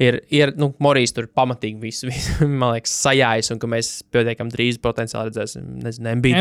[0.00, 4.54] ir, ir nu, Morijas tur pamatīgi visu, visu man liekas, sajājis, un ka mēs pietiekami
[4.54, 6.40] drīz potenciāli redzēsim, nezinu, MBA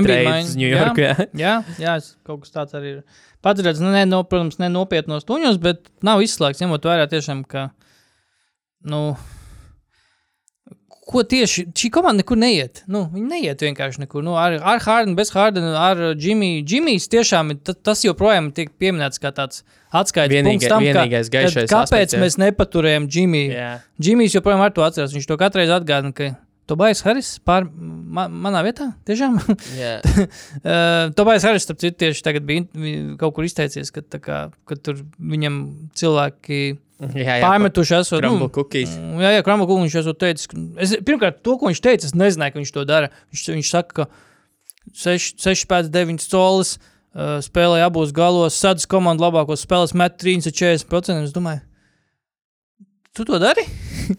[0.56, 1.04] New York.
[1.04, 1.28] Jā.
[1.36, 3.22] Jā, jā kaut kas tāds arī ir.
[3.44, 7.44] Pats redzu, nu, ne, no, protams, ne nopietnos tuņos, bet nav izslēgts, ņemot vērā tiešām,
[7.52, 7.68] ka,
[8.88, 9.10] nu,
[11.10, 12.84] ko tieši šī komanda nekur neiet.
[12.88, 14.24] Nu, viņi neiet vienkārši nekur.
[14.26, 16.64] Nu, ar ar Hārdenu, bez Hārdena, ar Džimiju.
[16.68, 17.52] Džimijs tiešām
[17.84, 22.08] tas joprojām tiek pieminēts kā tāds atskaites Vienīga- punkts tam, ka, vienīgais kad gaišais kāpēc
[22.08, 23.52] aspekts, mēs nepaturējam Džimiju.
[23.54, 23.74] Jā.
[24.02, 25.14] Džimijs joprojām ar to atceras.
[25.14, 26.32] Viņš to katru reizi atgādina, ka
[26.66, 28.94] Tobais Haris pār ma manā vietā.
[29.08, 29.36] Tiešām.
[29.76, 29.98] Jā.
[30.64, 32.64] Uh, Tobais Haris, starp citu, tieši tagad bija
[33.20, 34.38] kaut kur izteicies, ka, kā,
[34.70, 35.58] ka tur viņam
[36.00, 36.60] cilvēki
[37.18, 38.22] Jā, jā, pārmetuši esot.
[38.24, 38.94] Crumble cookies.
[39.22, 40.50] Jā, jā, Krumble kungs viņš esot teicis.
[40.82, 43.12] Es, pirmkārt, to, ko viņš teica, es nezināju, ka viņš to dara.
[43.34, 44.08] Viņš, viņš saka, ka
[44.94, 51.28] 6 pēc 9 solis uh, spēlēja abos galos, sadz komandu labākos spēles, met 340%.
[51.28, 51.64] Es domāju,
[53.16, 53.66] tu to dari?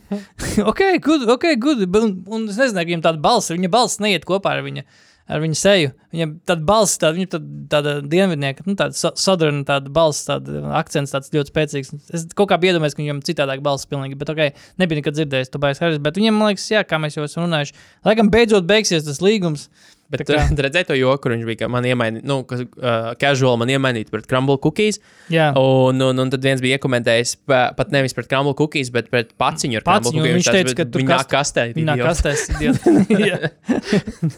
[0.70, 1.84] ok, good, ok, good.
[2.00, 4.86] Un, un es nezināju, ka viņam tāda balss, viņa balss neiet kopā ar viņa.
[5.24, 5.92] Ar viņu seju.
[6.12, 10.60] Viņam tāda balss, tāda, viņa tāda, tāda dienvidnieka, nu, tāda sa- southern, tāda balss, tāda
[10.76, 11.92] akcents tāds ļoti spēcīgs.
[12.12, 15.58] Es kaut kā iedomājos, ka viņam citādāk balss pilnīgi, bet ok, nebija nekad dzirdējis to
[15.62, 17.72] baigās Haris, bet viņam, man liekas, jā, kā mēs jau esam runājuši,
[18.04, 19.70] laikam beidzot beigsies tas līgums.
[20.12, 23.56] Bet kā- tur redzēja to joku, viņš bija, ka man iemainīja, nu, ka uh, casual
[23.58, 25.00] man iemainīja pret crumble cookies.
[25.32, 29.08] Jā, Un, un, un tad viens bija iekomentējis pa- pat nevis pret crumble cookies, bet
[29.10, 30.36] pret paciņu ar crumble Paciņu, cookies.
[30.36, 31.62] viņš teica, ka tu viņa kast- kastē.
[31.74, 32.04] Idiots.
[32.04, 32.40] kastēs.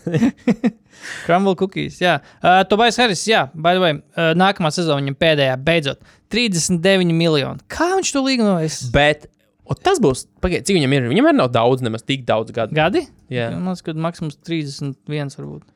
[1.27, 1.99] Crumble cookies.
[2.01, 6.01] Jā, uh, Tobais Haris, jā, by the way, uh, nākamā sezona viņam pēdējā beidzot
[6.33, 7.63] 39 miljoni.
[7.71, 8.79] Kā viņš to līgumojas?
[8.95, 9.29] Bet
[9.67, 11.09] o, tas būs, pagaid, cik viņam ir?
[11.11, 12.77] Viņam arī nav daudz, nemaz tik daudz gadu.
[12.77, 13.05] Gadi?
[13.33, 13.51] Jā.
[13.55, 15.67] Man liekas, ka maksimums 31 varbūt.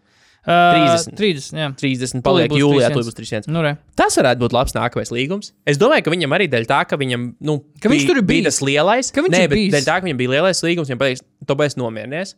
[0.41, 1.17] Uh, 30.
[1.21, 1.67] 30, jā.
[1.77, 2.97] 30 paliek jūlijā, 31.
[2.97, 3.53] tur būs 300.
[3.53, 3.75] Nu, re.
[3.99, 5.51] Tas varētu būt labs nākamais līgums.
[5.69, 8.63] Es domāju, ka viņam arī dēļ tā, ka viņam, nu, Ka viņš tur bija tas
[8.65, 9.13] lielais.
[9.13, 11.77] Ka viņš Nē, bet dēļ tā, ka viņam bija lielais līgums, viņam pateiks, to pēc
[11.77, 12.33] nomierinies.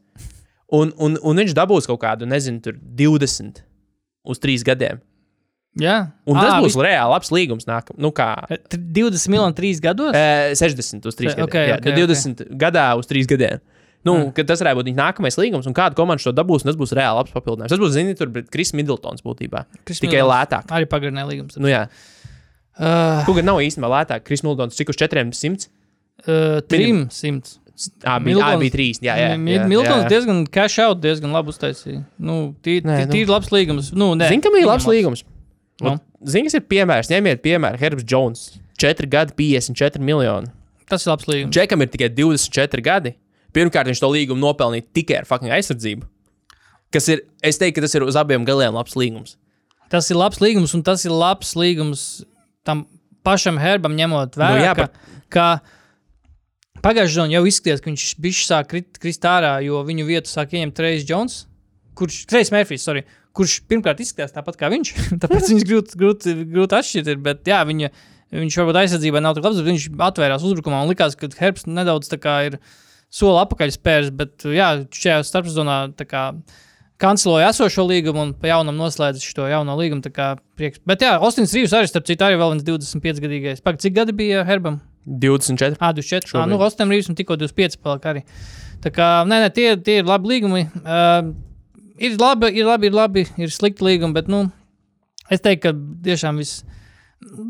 [0.75, 3.63] Un, un, un viņš dabūs kaut kādu, nezinu, tur 20
[4.35, 5.03] uz 3 gadiem.
[5.81, 7.65] Jā, Un tas Ā, būs vis- reāli labs līgums.
[7.65, 10.13] Nāk, nu, kā Tr- 20 miljoni trīs gados.
[10.15, 11.69] e, 60 uz 3 Ok, gadiem.
[11.71, 13.61] Jā, ok, tad 20 gadā uz 3 gadiem.
[14.05, 14.45] Nu, mm.
[14.45, 17.31] tas varētu būt viņa nākamais līgums, un kāda komanda to dabūs, tas būs reāli labs
[17.33, 17.71] papildinājums.
[17.73, 19.65] Tas būs, zini, tur Kris Middletons būtībā.
[19.87, 20.67] Chris Tikai Middletons lētāk.
[20.77, 21.57] Arī pagarināja līgums.
[21.57, 21.87] Nu, jā,
[22.73, 24.23] Uh, Kuga nav īstenībā lētāk.
[24.25, 25.69] Kris Middletons cik uz 400?
[26.27, 27.59] uh, trim simts.
[28.01, 29.01] Jā, bija, bija 3.
[29.05, 30.09] Jā, jā, jā, jā, Miltons jā.
[30.09, 32.01] diezgan cash out, diezgan labi uztaisīja.
[32.19, 33.13] Nu, tī- Nē, tī- nu.
[33.13, 33.93] Tīri labs līgums.
[33.93, 35.23] Nu, nē, Zini, kam ir viņam labs līgums?
[35.81, 35.97] Nu.
[36.29, 37.11] Zini, kas ir piemērs?
[37.11, 38.45] Ņemiet piemēru Herbs Jones.
[38.83, 40.51] 4 gadi, 54 miljoni.
[40.91, 41.55] Tas ir labs līgums.
[41.55, 43.15] Džekam ir tikai 24 gadi.
[43.57, 46.09] Pirmkārt, viņš to līgumu nopelnīja tikai ar fucking aizsardzību.
[46.93, 49.37] Kas ir, es teiktu, ka tas ir uz abiem galiem labs līgums.
[49.93, 52.25] Tas ir labs līgums, un tas ir labs līgums
[52.67, 52.87] tam
[53.27, 54.89] pašam Herbam, ņemot vērā, Nu jā, ka,
[55.33, 55.47] ka
[56.85, 57.93] pagājušajā zonā jau izskatījās, ka
[58.25, 61.43] viņš sāk krit, krist ārā, jo viņu vietu sāk ieņemt Trejs Jones,
[61.99, 63.05] kurš, Trejs Mērfijs, sorry,
[63.37, 64.95] kurš pirmkārt izskatījās tāpat kā viņš.
[65.23, 67.93] Tāpēc viņš grūti, grūti, grūti atšķirt, ir, bet jā, viņa,
[68.39, 72.13] viņš varbūt aizsardzībā nav tik labs, bet viņš atvērās uzbrukumā un likās, ka Herbs nedaudz
[72.13, 72.59] ir
[73.13, 75.23] soli apakaļ spērs, bet jā, šajā
[76.09, 76.27] kā
[77.03, 80.05] kanceloja esošo līgumu un pa jaunam noslēdz šo jauno līgumu.
[80.59, 80.83] Prieks.
[80.87, 83.63] Bet jā, Ostins Rīvs arī, starp citu, arī vēl viens 25 gadīgais.
[83.65, 84.79] Pagaid, cik gadi bija Herbam?
[85.07, 85.81] 24.
[85.81, 86.23] Ah, 24.
[86.23, 86.53] Ah, Šobrīd.
[86.53, 88.23] nu, Ostins Rīvs un tikko 25 palika arī.
[88.83, 90.63] Tā kā, nē, nē, tie, tie ir labi līgumi.
[90.83, 91.33] Uh,
[92.03, 94.45] ir labi, ir labi, ir labi, ir slikti līgumi, bet, nu,
[95.33, 96.63] es teiktu, ka tiešām viss.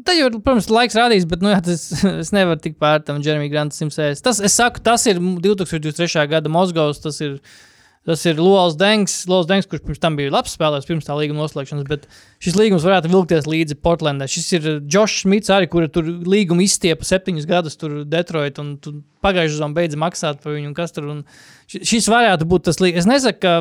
[0.04, 1.86] Tā jau, protams, laiks rādīs, bet nu, jā, tas,
[2.22, 4.24] es nevaru tik pār tam Jeremija Granta 160.
[4.26, 6.26] Tas, es saku, tas ir 2023.
[6.30, 7.38] gada Mozgovs, tas ir,
[8.06, 11.44] tas ir Lols Dengs, Lols Dengs, kurš pirms tam bija labs spēlētājs, pirms tā līguma
[11.44, 12.08] noslēgšanas, bet
[12.42, 14.26] šis līgums varētu vilkties līdzi Portlandai.
[14.32, 18.96] Šis ir Džošs Smits arī, kura tur līgumu izstiepa septiņus gadus tur Detroit, un tu
[19.22, 21.06] pagājušajā zonā beidza maksāt par viņu, un kas tur.
[21.12, 21.20] Un
[21.70, 23.04] ši- šis varētu būt tas līgums.
[23.04, 23.54] Es nesaku, ka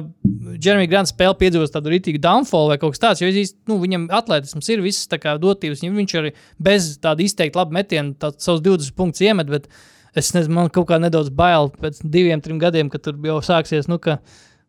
[0.57, 4.09] Jeremija Grants spēle piedzīvos tādu rītīgu downfall vai kaut kas tāds, jo viņš, nu, viņam
[4.09, 5.85] atletisms ir viss tā kā dotības.
[5.85, 9.69] Viņš arī bez tāda izteikti laba metiena, savus 20 punktus iemet, bet
[10.15, 13.89] es nezinu, man kaut kā nedaudz bail pēc diviem, trim gadiem, kad tur jau sāksies,
[13.91, 14.19] nu, ka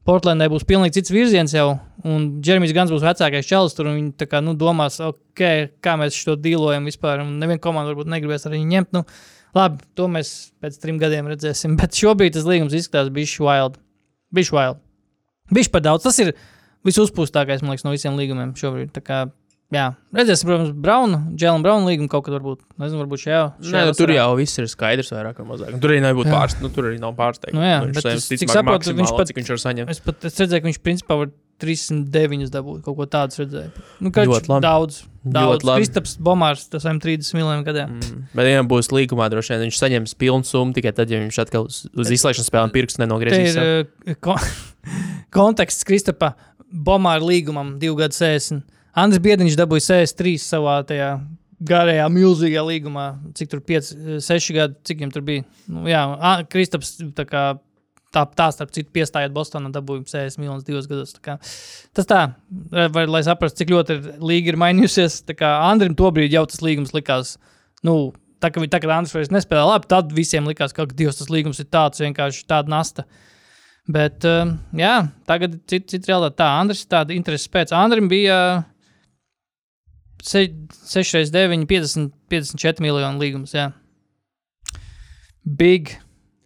[0.07, 1.77] Portlandē būs pilnīgi cits virziens jau,
[2.09, 5.43] un Jeremijs Gans būs vecākais čalis tur, viņi kā, nu, domās, ok,
[5.83, 9.05] kā mēs šo dīlojam vispār, neviena komanda varbūt negribēs arī viņu ņemt, nu,
[9.59, 10.33] labi, to mēs
[10.63, 13.79] pēc trim gadiem redzēsim, bet šobrīd tas līgums izskatās bišķi wild,
[14.35, 14.83] bišķi wild,
[15.55, 16.35] bišķi par daudz, tas ir
[16.87, 19.23] visuzpūstākais, man liekas, no visiem līgumiem šobrīd, tā kā,
[19.73, 23.85] jā, redzēsim, protams, Braunu, Džēlinu Braunu līgumu kaut kad varbūt, nezinu, varbūt šajā, šajā Nē,
[23.89, 25.79] nu, tur jau viss ir skaidrs, vairāk vai mazāk.
[25.83, 26.63] Tur arī nebūtu pārsteigts.
[26.67, 27.57] Nu, tur arī nav pārsteigts.
[27.57, 29.91] Nu jā, viņš bet saņems, es- cik saprotu, viņš pat- cik viņš var saņemt.
[29.97, 33.37] Es pat es redzēju, ka viņš principā var 309 dabūt kaut ko tādu.
[33.39, 33.71] Redzēju.
[34.03, 34.63] Nu, kā Ļoti labi.
[34.65, 35.63] daudz, daudz.
[35.77, 37.85] Kristaps Bomārs, tas viņam 30 miljoniem gadā.
[37.87, 38.25] Mm.
[38.35, 41.69] Bet, ja būs līgumā, droši vien viņš saņems pilnu summu tikai tad, ja viņš atkal
[41.71, 43.55] uz, uz izslēgšanas spēlēm pirkstu nenogriezīs.
[43.55, 44.35] ir uh, ko,
[45.39, 46.35] konteksts Kristapa
[46.73, 48.63] Bomāra līgumam 2 gadu 60.
[48.99, 51.15] Andris Biedriņš dabūja CS3 savā tajā
[51.63, 53.07] garajā, milzīgā līgumā,
[53.39, 55.45] cik tur bija 6 gadi, cik viņam tur bija.
[55.71, 56.03] Nu, jā,
[56.51, 57.45] Kristaps tā kā
[58.13, 61.15] tā, tā starp citu piestājot Bostonā, dabūjām 60 miljonus divos gados.
[61.17, 61.37] Tā kā,
[61.97, 62.23] tas tā,
[62.73, 65.23] var, lai saprastu, cik ļoti ir, līga ir mainījusies.
[65.53, 67.37] Andrim tobrīd jau tas līgums likās.
[67.87, 68.13] Nu,
[68.43, 71.61] Tā kā, tā, kad Andris vairs nespēlēja labi, tad visiem likās, ka Dievs tas līgums
[71.63, 73.05] ir tāds vienkārši tāda nasta.
[73.87, 74.97] Bet, uh, jā,
[75.31, 76.41] tagad ir cita, cita realitāte.
[76.41, 77.75] Tā, Andris ir tāda interesa pēc.
[77.79, 78.65] Andrim bija uh,
[80.23, 83.55] 6,9, 50, 54 miljonu līgums.
[83.57, 83.73] Jā.
[85.43, 85.97] Big.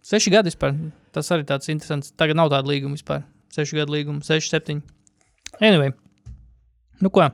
[0.07, 0.73] Seši gadi vispār.
[1.13, 2.13] Tas arī tāds interesants.
[2.17, 3.25] Tagad nav tāda līguma vispār.
[3.53, 4.81] Seši gadu līguma, 6, 7.
[5.61, 5.93] Anyway,
[7.01, 7.25] nu ko?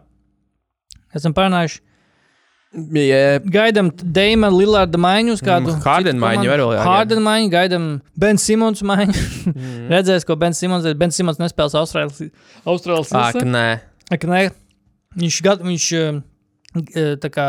[1.15, 1.81] Esam pārnājuši.
[2.73, 3.37] Yeah.
[3.53, 6.85] Gaidām Deima Lillarda maiņu, mm, kādu Hārdena maiņu vēl jā.
[6.87, 7.85] Hārdena maiņu, gaidām
[8.17, 9.13] Ben Simons maiņu.
[9.51, 9.83] mm.
[9.93, 12.33] Redzēs, ko Ben Simons, ben Simons nespēlēs Austrālijas.
[12.65, 13.13] Austrālijas.
[13.13, 13.67] Ak, nē.
[14.09, 14.41] Ak, nē.
[15.21, 16.17] Viņš, gad, viņš uh,
[17.33, 17.47] kā,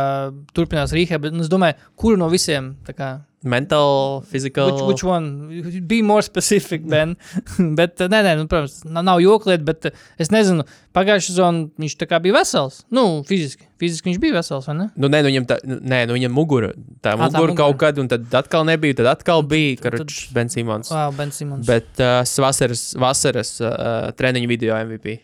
[0.56, 4.72] turpinās rīhab, bet es domāju, kuru no visiem kā, Mental, physical.
[4.72, 5.80] Which, which one?
[5.86, 7.12] Be more specific, Ben.
[7.78, 10.64] bet, nē, nē, nu, protams, nav, nav jokliet, bet es nezinu,
[10.96, 12.80] pagājušā sezonā viņš tā kā bija vesels.
[12.88, 13.68] Nu, fiziski.
[13.80, 14.86] Fiziski viņš bija vesels, vai ne?
[14.96, 16.72] Nu, nē, nu viņam, tā, nu, nē, nu viņam mugura.
[17.04, 17.58] Tā Ā, tā mugura mugura.
[17.60, 20.88] kaut kad, un tad atkal nebija, tad atkal bija Karučs Ben Simons.
[20.94, 21.68] Wow, Ben Simons.
[21.68, 25.20] Bet uh, vasaras, vasaras uh, treniņu video MVP.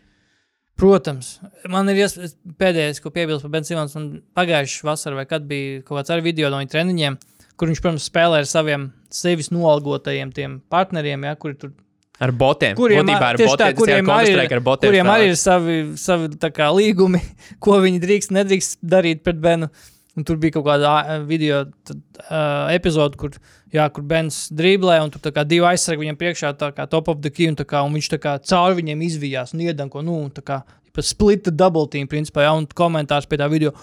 [0.81, 1.35] Protams,
[1.69, 3.97] man ir ies- pēdējais, ko piebilst par Ben Simons.
[4.01, 7.19] un Pagājušā vasarā, vai kad bija kaut kāds arī video no viņa treniņiem,
[7.61, 11.73] kur viņš, protams, spēlē ar saviem sevis noalgotajiem tiem partneriem, ja, kuri tur
[12.21, 12.75] Ar botiem.
[12.77, 13.57] Kuriem, ar, ar botiem.
[13.57, 17.21] tā, kuriem, arī, ar botiem kuriem arī ir savi, savi kā, līgumi,
[17.65, 19.71] ko viņi drīkst, nedrīkst darīt pret Benu.
[20.19, 23.37] Un tur bija kaut kāda video tad, uh, epizode, kur,
[23.71, 27.21] jā, kur Bens driblē, un tur kā divi aizsargi viņam priekšā, tā kā top of
[27.23, 30.59] the key, un, kā, un viņš kā cauri viņiem izvijās un iedanko, nu, tā kā
[30.91, 33.75] pa split double team, principā, jā, un komentārs pie tā video.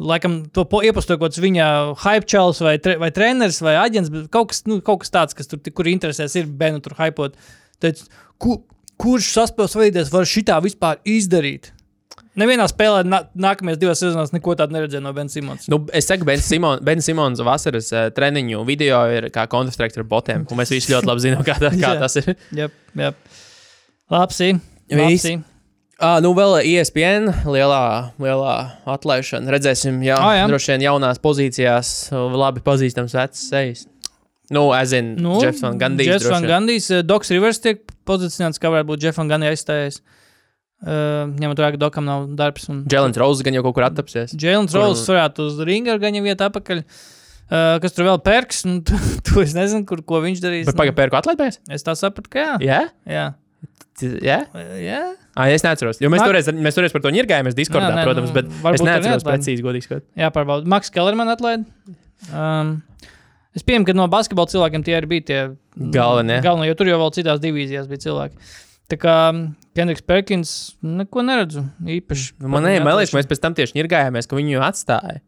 [0.00, 1.66] laikam, to iepazīstot kaut kāds viņa
[2.02, 5.36] hype čels vai, tre, vai treneris vai aģents, bet kaut kas, nu, kaut kas tāds,
[5.36, 7.36] kas tur, kur interesēs, ir Benu tur hypot.
[7.78, 8.00] Teic,
[8.42, 8.62] ku,
[8.98, 11.70] kurš saspēles veidēs var šitā vispār izdarīt?
[12.40, 15.68] Nevienā spēlē nā, nākamajās divās sezonās neko tādu neredzēju no Bensīmons.
[15.70, 20.08] Nu, es saku, Ben, Simon, ben Simons vasaras uh, treniņu video ir kā Counter-Strike ar
[20.10, 20.46] botiem.
[20.50, 22.32] Un mēs visi ļoti labi zinām, kā, tā, kā tas ir.
[22.58, 22.66] Jā,
[22.98, 23.12] jā.
[24.10, 24.50] Lapsī.
[24.90, 25.04] Viss.
[25.22, 25.36] Lapsī.
[25.94, 27.84] Uh, nu, vēl ESPN lielā,
[28.18, 28.54] lielā
[28.96, 29.54] atlaišana.
[29.54, 30.48] Redzēsim, jā, Ā, jā.
[30.50, 31.94] droši vien jaunās pozīcijās,
[32.34, 33.86] labi pazīstams vecs sejas.
[34.52, 36.10] Nu, es zinu, Nu, Jeffs Van Gandijs.
[36.10, 36.44] Jeffs Van.
[36.50, 40.02] Gandijs, eh, Doks Rivers tiek pozicionēts, kā varētu būt Jeffs Van Gandijs aizstājies.
[40.02, 40.23] Uh,
[40.84, 42.68] ņemot vērā, ka Dokam nav darbs.
[42.72, 42.82] Un...
[42.90, 44.34] Jēlens Rose gan jau kaut kur attapsies.
[44.36, 46.84] Jēlins Rose varētu uz ringa ar gaņa vietu apakaļ.
[47.44, 48.62] Uh, kas tur vēl perks?
[48.64, 50.68] Nu, tu, tu es nezinu, kur, ko viņš darīs.
[50.68, 51.60] Bet pagaidi, pērku atlaidēs?
[51.64, 52.54] Nu, es tā sapratu, ka jā.
[52.64, 52.80] Jā?
[53.08, 53.26] Jā.
[54.24, 54.38] Jā?
[54.50, 55.02] Uh, jā.
[55.34, 56.00] Ah, es neatceros.
[56.02, 58.78] Jo mēs Ma- toreiz, mēs toreiz par to ņirgājāmies Discordā, Jā, nē, protams, nu, bet
[58.78, 60.06] es neatceros precīzi, godīgi sakot.
[60.18, 60.68] Jāpārbauda.
[60.70, 61.66] Maks Kellerman atlaid.
[62.30, 62.76] Um,
[63.54, 65.40] es pieņemu, ka no basketbola cilvēkiem tie arī bija tie
[65.94, 66.38] Galvenie.
[66.44, 68.52] Galvenie, jo tur jau vēl citās divīzijās bija cilvēki.
[68.92, 69.16] Tā kā
[69.74, 70.50] Kendriks Perkins
[70.82, 72.32] neko neredzu īpaši.
[72.38, 75.20] Nu, Man, ne, man liekas, mēs pēc tam tieši ņirgājāmies, ka viņu atstāja.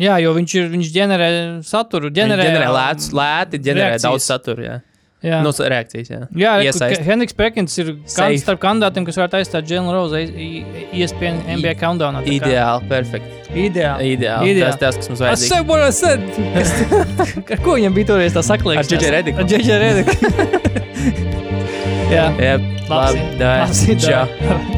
[0.00, 1.28] Jā, jo viņš, ir, viņš ģenerē
[1.66, 2.10] saturu.
[2.14, 4.06] Ģenerē, ģenerē lētus, lēti, ģenerē reakcijas.
[4.08, 4.64] daudz satura.
[4.66, 4.80] Jā,
[5.24, 6.08] Jā, no reakcijas.
[6.10, 7.00] Jā, jā iesaist.
[7.06, 12.20] Henriks Perkins ir kāds starp kandidātiem, kas varētu aizstāt Jēlinu Rozu ESPN NBA countdownā.
[12.28, 13.40] Ideāli, perfekti.
[13.54, 14.10] Ideāli.
[14.18, 14.52] Ideāli.
[14.52, 14.74] Ideāli.
[14.74, 16.20] Tas tas, kas mums said what I said.
[16.58, 18.84] Kas- Ar ko viņam bija toreiz tā saklīgs?
[18.84, 19.40] Ar JJ Rediku.
[19.40, 21.50] Ar JJ Rediku.
[22.14, 22.30] jā.
[22.38, 22.88] Jā, Labs.
[22.94, 23.26] labi.
[23.42, 23.58] Dai.
[23.64, 23.84] Labs.
[24.06, 24.73] Čau.